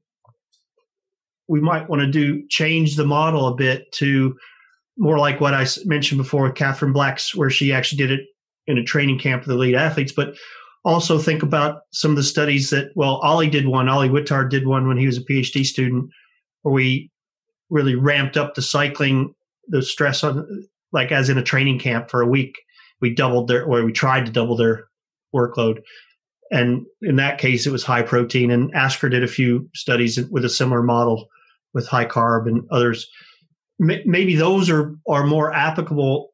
[1.48, 4.36] we might want to do change the model a bit to
[4.98, 8.26] more like what I mentioned before with Katherine Black's, where she actually did it
[8.66, 10.12] in a training camp the elite athletes.
[10.12, 10.36] But
[10.84, 14.68] also think about some of the studies that, well, Ollie did one, Ollie Witard did
[14.68, 16.10] one when he was a PhD student,
[16.62, 17.12] where we
[17.70, 19.34] really ramped up the cycling,
[19.68, 22.56] the stress on, like as in a training camp for a week.
[23.02, 24.88] We doubled their, or we tried to double their
[25.36, 25.82] workload.
[26.50, 28.50] And in that case, it was high protein.
[28.50, 31.28] And Asker did a few studies with a similar model
[31.74, 33.08] with high carb and others
[33.80, 36.30] maybe those are are more applicable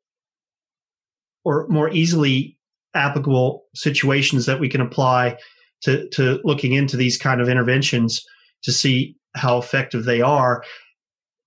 [1.43, 2.57] or more easily
[2.95, 5.37] applicable situations that we can apply
[5.81, 8.23] to to looking into these kind of interventions
[8.63, 10.63] to see how effective they are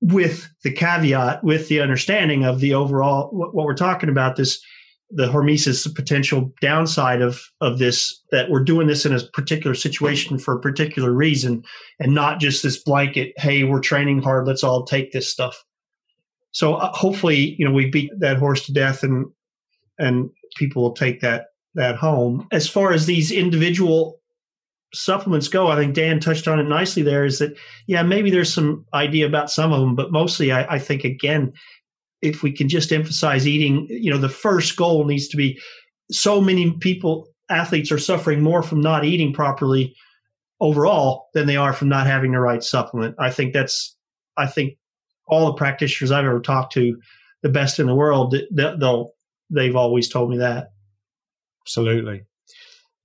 [0.01, 4.61] with the caveat with the understanding of the overall what, we're talking about this
[5.11, 9.75] the hormesis the potential downside of of this that we're doing this in a particular
[9.75, 11.63] situation for a particular reason
[12.01, 15.65] and not just this blanket hey we're training hard let's all take this stuff
[16.57, 19.27] so uh, hopefully, you know, we beat that horse to death, and
[19.99, 22.49] and people will take that that home.
[22.51, 24.23] As far as these individual
[24.95, 28.55] supplements go, I think Dan touched on it nicely there is that, yeah, maybe there's
[28.55, 31.53] some idea about some of them, but mostly I, I think, again,
[32.23, 35.61] if we can just emphasize eating, you know, the first goal needs to be
[36.11, 39.95] so many people, athletes are suffering more from not eating properly
[40.59, 43.15] overall than they are from not having the right supplement.
[43.19, 43.95] I think that's,
[44.39, 44.79] I think
[45.27, 46.97] all the practitioners I've ever talked to,
[47.43, 49.11] the best in the world, they'll,
[49.51, 50.71] they've always told me that.
[51.63, 52.23] Absolutely.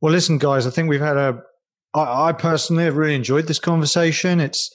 [0.01, 1.41] Well, listen, guys, I think we've had a,
[1.93, 4.39] I, I personally have really enjoyed this conversation.
[4.39, 4.73] It's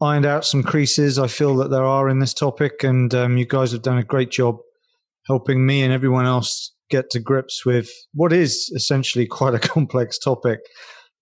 [0.00, 3.46] ironed out some creases I feel that there are in this topic, and um, you
[3.46, 4.58] guys have done a great job
[5.26, 10.18] helping me and everyone else get to grips with what is essentially quite a complex
[10.18, 10.60] topic.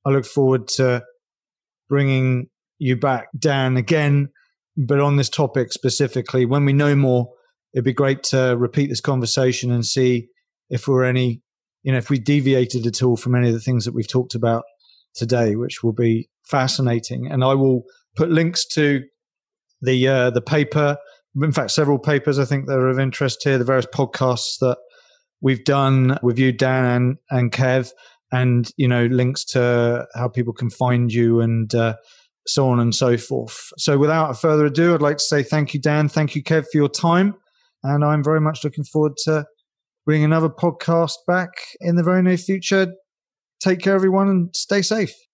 [0.06, 1.02] I look forward to
[1.88, 2.48] bringing
[2.78, 4.30] you back, Dan, again,
[4.76, 6.44] but on this topic specifically.
[6.44, 7.32] When we know more,
[7.74, 10.28] it'd be great to repeat this conversation and see
[10.68, 11.42] if we're any,
[11.82, 14.34] you know, if we deviated at all from any of the things that we've talked
[14.34, 14.64] about
[15.14, 17.26] today, which will be fascinating.
[17.30, 17.82] And I will
[18.16, 19.02] put links to
[19.82, 20.96] the uh, the paper,
[21.42, 24.78] in fact, several papers I think that are of interest here, the various podcasts that
[25.40, 27.92] we've done with you, Dan and, and Kev,
[28.32, 31.96] and you know links to how people can find you and uh,
[32.52, 33.72] so on and so forth.
[33.78, 36.08] So, without further ado, I'd like to say thank you, Dan.
[36.08, 37.34] Thank you, Kev, for your time,
[37.82, 39.46] and I'm very much looking forward to
[40.06, 41.50] bringing another podcast back
[41.80, 42.92] in the very near future.
[43.60, 45.12] Take care, everyone, and stay safe.